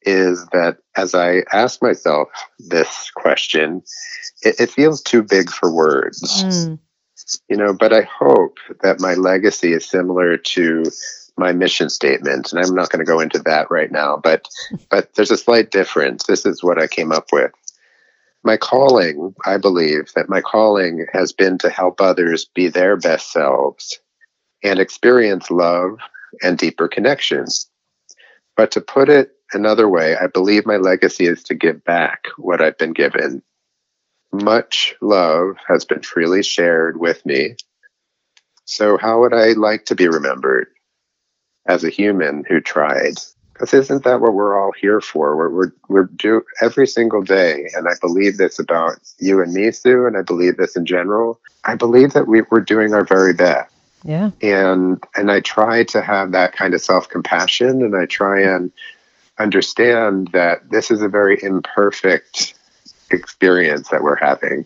is 0.03 0.45
that 0.47 0.77
as 0.95 1.13
I 1.13 1.43
ask 1.51 1.81
myself 1.81 2.29
this 2.59 3.11
question, 3.15 3.83
it, 4.41 4.59
it 4.59 4.69
feels 4.69 5.01
too 5.01 5.23
big 5.23 5.49
for 5.49 5.71
words. 5.71 6.43
Mm. 6.43 6.79
You 7.47 7.57
know, 7.57 7.73
but 7.73 7.93
I 7.93 8.01
hope 8.01 8.57
that 8.81 8.99
my 8.99 9.13
legacy 9.13 9.73
is 9.73 9.85
similar 9.85 10.37
to 10.37 10.83
my 11.37 11.53
mission 11.53 11.89
statement, 11.89 12.51
and 12.51 12.63
I'm 12.63 12.75
not 12.75 12.89
going 12.89 13.05
to 13.05 13.09
go 13.09 13.19
into 13.19 13.39
that 13.39 13.69
right 13.69 13.91
now. 13.91 14.17
But 14.17 14.47
but 14.89 15.13
there's 15.13 15.31
a 15.31 15.37
slight 15.37 15.71
difference. 15.71 16.25
This 16.25 16.45
is 16.45 16.63
what 16.63 16.81
I 16.81 16.87
came 16.87 17.11
up 17.11 17.31
with. 17.31 17.51
My 18.43 18.57
calling, 18.57 19.35
I 19.45 19.57
believe 19.57 20.11
that 20.15 20.29
my 20.29 20.41
calling 20.41 21.05
has 21.11 21.33
been 21.33 21.57
to 21.59 21.69
help 21.69 21.99
others 21.99 22.49
be 22.55 22.69
their 22.69 22.95
best 22.97 23.31
selves 23.31 23.99
and 24.63 24.79
experience 24.79 25.51
love 25.51 25.99
and 26.41 26.57
deeper 26.57 26.87
connections. 26.87 27.69
But 28.55 28.71
to 28.71 28.81
put 28.81 29.09
it 29.09 29.31
another 29.53 29.87
way, 29.87 30.15
I 30.15 30.27
believe 30.27 30.65
my 30.65 30.77
legacy 30.77 31.25
is 31.25 31.43
to 31.43 31.55
give 31.55 31.83
back 31.83 32.25
what 32.37 32.61
I've 32.61 32.77
been 32.77 32.93
given. 32.93 33.41
Much 34.31 34.95
love 35.01 35.55
has 35.67 35.85
been 35.85 36.01
freely 36.01 36.43
shared 36.43 36.99
with 36.99 37.25
me. 37.25 37.55
So, 38.65 38.97
how 38.97 39.21
would 39.21 39.33
I 39.33 39.53
like 39.53 39.85
to 39.85 39.95
be 39.95 40.07
remembered? 40.07 40.67
as 41.69 41.83
a 41.83 41.89
human 41.89 42.43
who 42.47 42.59
tried. 42.59 43.13
Because 43.59 43.73
isn't 43.73 44.05
that 44.05 44.21
what 44.21 44.33
we're 44.33 44.57
all 44.57 44.71
here 44.71 45.01
for? 45.01 45.35
We're, 45.35 45.49
we're, 45.49 45.71
we're 45.89 46.03
do 46.05 46.43
every 46.61 46.87
single 46.87 47.21
day. 47.21 47.69
And 47.75 47.89
I 47.89 47.91
believe 47.99 48.37
this 48.37 48.57
about 48.57 48.99
you 49.17 49.41
and 49.41 49.53
me, 49.53 49.71
Sue, 49.71 50.05
and 50.07 50.15
I 50.15 50.21
believe 50.21 50.55
this 50.55 50.77
in 50.77 50.85
general. 50.85 51.41
I 51.65 51.75
believe 51.75 52.13
that 52.13 52.27
we, 52.27 52.41
we're 52.49 52.61
doing 52.61 52.93
our 52.93 53.03
very 53.03 53.33
best. 53.33 53.69
Yeah. 54.05 54.31
And, 54.41 55.03
and 55.17 55.29
I 55.29 55.41
try 55.41 55.83
to 55.83 56.01
have 56.01 56.31
that 56.31 56.53
kind 56.53 56.73
of 56.73 56.79
self 56.79 57.09
compassion 57.09 57.83
and 57.83 57.97
I 57.97 58.05
try 58.05 58.41
and 58.41 58.71
understand 59.39 60.29
that 60.31 60.69
this 60.69 60.89
is 60.89 61.01
a 61.01 61.09
very 61.09 61.37
imperfect 61.43 62.53
experience 63.11 63.89
that 63.89 64.03
we're 64.03 64.15
having. 64.15 64.65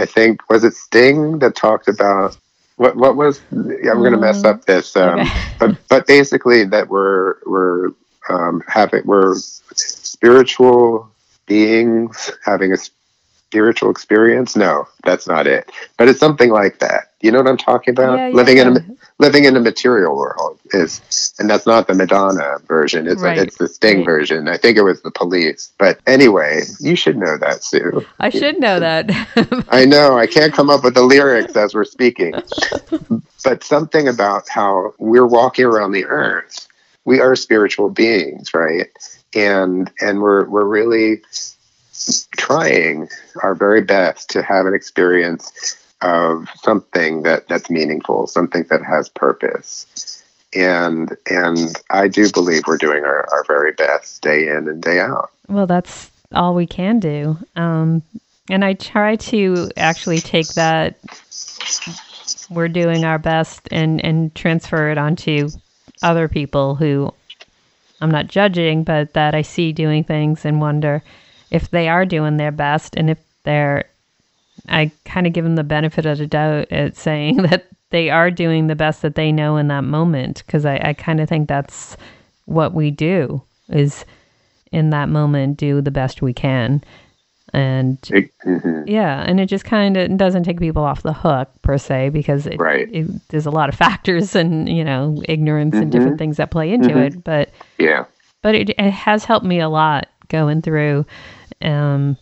I 0.00 0.06
think, 0.06 0.50
was 0.50 0.64
it 0.64 0.74
Sting 0.74 1.38
that 1.38 1.54
talked 1.54 1.86
about 1.86 2.36
what 2.76 2.96
what 2.96 3.16
was 3.16 3.40
I'm 3.50 4.00
going 4.00 4.12
to 4.12 4.18
mess 4.18 4.44
up 4.44 4.66
this, 4.66 4.94
um, 4.96 5.20
okay. 5.20 5.30
but 5.58 5.76
but 5.88 6.06
basically 6.06 6.64
that 6.64 6.88
we're 6.88 7.36
we're 7.46 7.90
um, 8.28 8.62
having 8.66 9.02
we're 9.04 9.34
spiritual 9.36 11.10
beings 11.46 12.30
having 12.44 12.72
a 12.72 12.76
spiritual 13.48 13.90
experience. 13.90 14.56
No, 14.56 14.88
that's 15.04 15.26
not 15.26 15.46
it. 15.46 15.70
But 15.96 16.08
it's 16.08 16.18
something 16.18 16.50
like 16.50 16.80
that. 16.80 17.12
You 17.20 17.30
know 17.30 17.38
what 17.38 17.48
I'm 17.48 17.56
talking 17.56 17.92
about? 17.92 18.18
Yeah, 18.18 18.28
yeah, 18.28 18.34
living 18.34 18.56
yeah. 18.58 18.68
in 18.68 18.76
a 18.76 18.86
living 19.18 19.44
in 19.44 19.56
a 19.56 19.60
material 19.60 20.14
world 20.14 20.58
is, 20.72 21.34
and 21.38 21.48
that's 21.48 21.66
not 21.66 21.86
the 21.86 21.94
Madonna 21.94 22.58
version. 22.66 23.08
It's 23.08 23.22
right. 23.22 23.38
it's 23.38 23.56
the 23.56 23.68
Sting 23.68 23.98
right. 23.98 24.04
version. 24.04 24.48
I 24.48 24.58
think 24.58 24.76
it 24.76 24.82
was 24.82 25.00
the 25.02 25.10
Police. 25.10 25.72
But 25.78 26.00
anyway, 26.06 26.62
you 26.80 26.96
should 26.96 27.16
know 27.16 27.38
that, 27.38 27.64
Sue. 27.64 28.04
I 28.20 28.28
should 28.28 28.60
know 28.60 28.78
that. 28.78 29.10
I 29.70 29.86
know. 29.86 30.18
I 30.18 30.26
can't 30.26 30.52
come 30.52 30.68
up 30.68 30.84
with 30.84 30.94
the 30.94 31.02
lyrics 31.02 31.56
as 31.56 31.74
we're 31.74 31.84
speaking. 31.84 32.34
but 33.44 33.64
something 33.64 34.08
about 34.08 34.48
how 34.48 34.92
we're 34.98 35.26
walking 35.26 35.64
around 35.64 35.92
the 35.92 36.04
earth. 36.04 36.68
We 37.06 37.20
are 37.20 37.34
spiritual 37.36 37.88
beings, 37.88 38.52
right? 38.52 38.90
And 39.34 39.90
and 40.00 40.20
we're 40.20 40.44
we're 40.44 40.64
really 40.64 41.22
trying 42.36 43.08
our 43.42 43.54
very 43.54 43.80
best 43.80 44.28
to 44.30 44.42
have 44.42 44.66
an 44.66 44.74
experience 44.74 45.76
of 46.02 46.48
something 46.62 47.22
that 47.22 47.48
that's 47.48 47.70
meaningful, 47.70 48.26
something 48.26 48.64
that 48.70 48.82
has 48.82 49.08
purpose. 49.08 50.22
And 50.54 51.16
and 51.30 51.74
I 51.90 52.08
do 52.08 52.30
believe 52.30 52.62
we're 52.66 52.76
doing 52.76 53.04
our, 53.04 53.26
our 53.32 53.44
very 53.44 53.72
best 53.72 54.22
day 54.22 54.48
in 54.48 54.68
and 54.68 54.82
day 54.82 55.00
out. 55.00 55.30
Well, 55.48 55.66
that's 55.66 56.10
all 56.32 56.54
we 56.54 56.66
can 56.66 57.00
do. 57.00 57.38
Um, 57.56 58.02
and 58.50 58.64
I 58.64 58.74
try 58.74 59.16
to 59.16 59.70
actually 59.76 60.18
take 60.18 60.48
that 60.54 60.98
we're 62.50 62.68
doing 62.68 63.04
our 63.04 63.18
best 63.18 63.68
and 63.70 64.04
and 64.04 64.34
transfer 64.34 64.90
it 64.90 64.98
onto 64.98 65.48
other 66.02 66.28
people 66.28 66.74
who 66.74 67.12
I'm 68.00 68.10
not 68.10 68.28
judging, 68.28 68.84
but 68.84 69.14
that 69.14 69.34
I 69.34 69.42
see 69.42 69.72
doing 69.72 70.04
things 70.04 70.44
and 70.44 70.60
wonder 70.60 71.02
if 71.50 71.70
they 71.70 71.88
are 71.88 72.04
doing 72.04 72.36
their 72.36 72.52
best 72.52 72.96
and 72.96 73.10
if 73.10 73.18
they're 73.44 73.84
I 74.68 74.90
kind 75.04 75.26
of 75.26 75.32
give 75.32 75.44
them 75.44 75.54
the 75.56 75.64
benefit 75.64 76.06
of 76.06 76.18
the 76.18 76.26
doubt 76.26 76.72
at 76.72 76.96
saying 77.06 77.38
that 77.38 77.66
they 77.90 78.10
are 78.10 78.30
doing 78.30 78.66
the 78.66 78.74
best 78.74 79.02
that 79.02 79.14
they 79.14 79.30
know 79.30 79.56
in 79.56 79.68
that 79.68 79.84
moment 79.84 80.42
because 80.44 80.66
I, 80.66 80.80
I 80.82 80.92
kind 80.92 81.20
of 81.20 81.28
think 81.28 81.48
that's 81.48 81.96
what 82.46 82.74
we 82.74 82.90
do 82.90 83.42
is 83.68 84.04
in 84.72 84.90
that 84.90 85.08
moment 85.08 85.56
do 85.56 85.80
the 85.80 85.90
best 85.90 86.22
we 86.22 86.32
can 86.32 86.82
and 87.52 88.00
mm-hmm. 88.02 88.82
yeah 88.86 89.22
and 89.26 89.38
it 89.38 89.46
just 89.46 89.64
kind 89.64 89.96
of 89.96 90.16
doesn't 90.16 90.42
take 90.42 90.58
people 90.58 90.82
off 90.82 91.02
the 91.02 91.12
hook 91.12 91.48
per 91.62 91.78
se 91.78 92.08
because 92.08 92.46
it, 92.46 92.58
right. 92.58 92.88
it, 92.92 93.06
there's 93.28 93.46
a 93.46 93.50
lot 93.50 93.68
of 93.68 93.74
factors 93.86 94.34
and 94.34 94.68
you 94.68 94.84
know 94.84 95.22
ignorance 95.28 95.74
mm-hmm. 95.74 95.82
and 95.82 95.92
different 95.92 96.18
things 96.18 96.36
that 96.38 96.50
play 96.50 96.72
into 96.72 96.88
mm-hmm. 96.88 97.18
it 97.18 97.24
but 97.24 97.50
yeah 97.78 98.04
but 98.42 98.54
it, 98.54 98.70
it 98.70 98.90
has 98.90 99.24
helped 99.24 99.46
me 99.46 99.60
a 99.60 99.68
lot 99.68 100.08
going 100.28 100.62
through 100.62 101.04
um, 101.62 102.16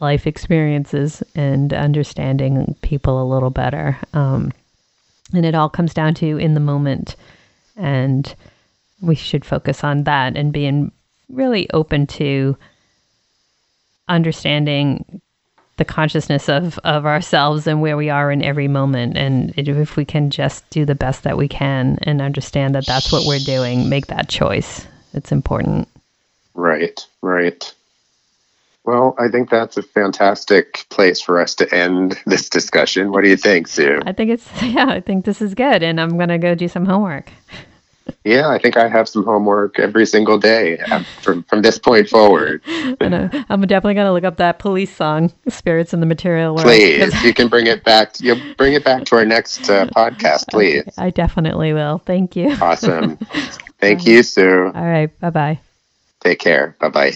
life 0.00 0.26
experiences 0.26 1.22
and 1.34 1.72
understanding 1.72 2.74
people 2.82 3.22
a 3.22 3.30
little 3.32 3.50
better. 3.50 3.96
Um, 4.12 4.52
and 5.32 5.46
it 5.46 5.54
all 5.54 5.68
comes 5.68 5.94
down 5.94 6.14
to 6.14 6.38
in 6.38 6.54
the 6.54 6.60
moment. 6.60 7.16
And 7.76 8.34
we 9.00 9.14
should 9.14 9.44
focus 9.44 9.84
on 9.84 10.04
that 10.04 10.36
and 10.36 10.52
being 10.52 10.90
really 11.28 11.70
open 11.70 12.06
to 12.06 12.56
understanding 14.10 15.20
the 15.76 15.84
consciousness 15.86 16.48
of, 16.48 16.78
of 16.80 17.06
ourselves 17.06 17.66
and 17.66 17.80
where 17.80 17.96
we 17.96 18.10
are 18.10 18.30
in 18.30 18.42
every 18.42 18.68
moment. 18.68 19.16
And 19.16 19.54
if 19.56 19.96
we 19.96 20.04
can 20.04 20.28
just 20.28 20.68
do 20.68 20.84
the 20.84 20.94
best 20.94 21.22
that 21.22 21.38
we 21.38 21.48
can 21.48 21.98
and 22.02 22.20
understand 22.20 22.74
that 22.74 22.86
that's 22.86 23.10
what 23.10 23.26
we're 23.26 23.38
doing, 23.38 23.88
make 23.88 24.08
that 24.08 24.28
choice. 24.28 24.86
It's 25.14 25.32
important. 25.32 25.88
Right, 26.52 27.00
right. 27.22 27.74
Well, 28.84 29.14
I 29.18 29.28
think 29.28 29.48
that's 29.48 29.78
a 29.78 29.82
fantastic 29.82 30.84
place 30.90 31.20
for 31.20 31.40
us 31.40 31.54
to 31.56 31.74
end 31.74 32.20
this 32.26 32.50
discussion. 32.50 33.10
What 33.10 33.22
do 33.22 33.30
you 33.30 33.36
think, 33.38 33.66
Sue? 33.66 34.00
I 34.04 34.12
think 34.12 34.30
it's, 34.30 34.48
yeah, 34.62 34.88
I 34.88 35.00
think 35.00 35.24
this 35.24 35.40
is 35.40 35.54
good. 35.54 35.82
And 35.82 35.98
I'm 35.98 36.16
going 36.16 36.28
to 36.28 36.38
go 36.38 36.54
do 36.54 36.68
some 36.68 36.84
homework. 36.84 37.30
Yeah, 38.24 38.48
I 38.48 38.58
think 38.58 38.76
I 38.76 38.88
have 38.88 39.08
some 39.08 39.24
homework 39.24 39.78
every 39.78 40.04
single 40.04 40.38
day 40.38 40.78
uh, 40.78 41.02
from 41.22 41.42
from 41.44 41.62
this 41.62 41.78
point 41.78 42.08
forward. 42.08 42.60
and, 43.00 43.14
uh, 43.14 43.28
I'm 43.48 43.62
definitely 43.62 43.94
going 43.94 44.06
to 44.06 44.12
look 44.12 44.24
up 44.24 44.36
that 44.36 44.58
police 44.58 44.94
song, 44.94 45.32
"Spirits 45.48 45.94
in 45.94 46.00
the 46.00 46.06
Material 46.06 46.54
World." 46.54 46.66
Please, 46.66 47.24
you 47.24 47.32
can 47.32 47.48
bring 47.48 47.66
it 47.66 47.82
back. 47.84 48.20
You 48.20 48.36
bring 48.56 48.74
it 48.74 48.84
back 48.84 49.04
to 49.06 49.16
our 49.16 49.24
next 49.24 49.70
uh, 49.70 49.86
podcast, 49.86 50.48
please. 50.50 50.84
I 50.98 51.10
definitely 51.10 51.72
will. 51.72 51.98
Thank 51.98 52.36
you. 52.36 52.56
Awesome. 52.60 53.16
Thank 53.78 54.06
you, 54.06 54.22
Sue. 54.22 54.70
All 54.74 54.84
right. 54.84 55.18
Bye 55.20 55.30
bye. 55.30 55.60
Take 56.20 56.38
care. 56.40 56.76
Bye 56.78 56.88
bye. 56.90 57.12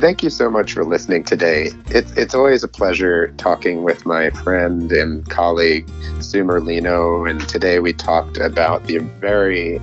Thank 0.00 0.22
you 0.22 0.30
so 0.30 0.48
much 0.48 0.74
for 0.74 0.84
listening 0.84 1.24
today. 1.24 1.72
It's 1.86 2.12
it's 2.12 2.32
always 2.32 2.62
a 2.62 2.68
pleasure 2.68 3.28
talking 3.36 3.82
with 3.82 4.06
my 4.06 4.30
friend 4.30 4.92
and 4.92 5.28
colleague, 5.28 5.88
Sue 6.20 6.44
Merlino. 6.44 7.28
And 7.28 7.40
today 7.48 7.80
we 7.80 7.92
talked 7.92 8.36
about 8.38 8.84
the 8.84 8.98
very 8.98 9.80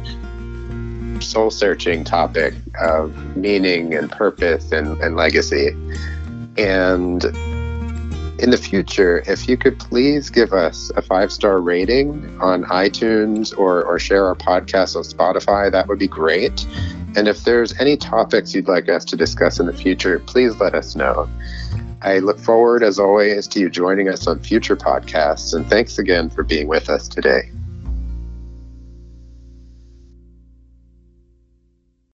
soul 1.22 1.52
searching 1.52 2.06
topic 2.06 2.54
of 2.82 3.14
meaning 3.36 3.94
and 3.94 4.10
purpose 4.10 4.72
and, 4.72 4.98
and 5.02 5.18
legacy. 5.18 5.70
And 6.58 7.26
in 8.40 8.52
the 8.52 8.58
future, 8.58 9.22
if 9.28 9.50
you 9.50 9.58
could 9.58 9.78
please 9.80 10.30
give 10.30 10.54
us 10.54 10.92
a 10.96 11.02
five 11.02 11.30
star 11.30 11.60
rating 11.60 12.40
on 12.40 12.64
iTunes 12.66 13.58
or, 13.58 13.84
or 13.84 14.00
share 14.00 14.26
our 14.26 14.36
podcast 14.36 14.96
on 14.96 15.04
Spotify, 15.04 15.70
that 15.72 15.90
would 15.90 16.00
be 16.00 16.08
great. 16.08 16.66
And 17.16 17.28
if 17.28 17.44
there's 17.44 17.78
any 17.80 17.98
topics 17.98 18.54
you'd 18.54 18.68
like 18.68 18.90
us 18.90 19.06
to 19.06 19.16
discuss 19.16 19.60
in 19.60 19.68
the 19.68 19.74
future, 19.74 20.20
please 20.20 20.56
let 20.60 20.76
us 20.76 20.96
know. 20.96 21.30
I 22.02 22.20
look 22.20 22.40
forward, 22.40 22.84
as 22.84 23.00
always, 23.00 23.48
to 23.50 23.60
you 23.60 23.70
joining 23.70 24.10
us 24.10 24.28
on 24.28 24.40
future 24.40 24.76
podcasts. 24.76 25.54
And 25.54 25.68
thanks 25.70 25.98
again 25.98 26.30
for 26.30 26.44
being 26.44 26.68
with 26.68 26.90
us 26.90 27.08
today. 27.08 27.50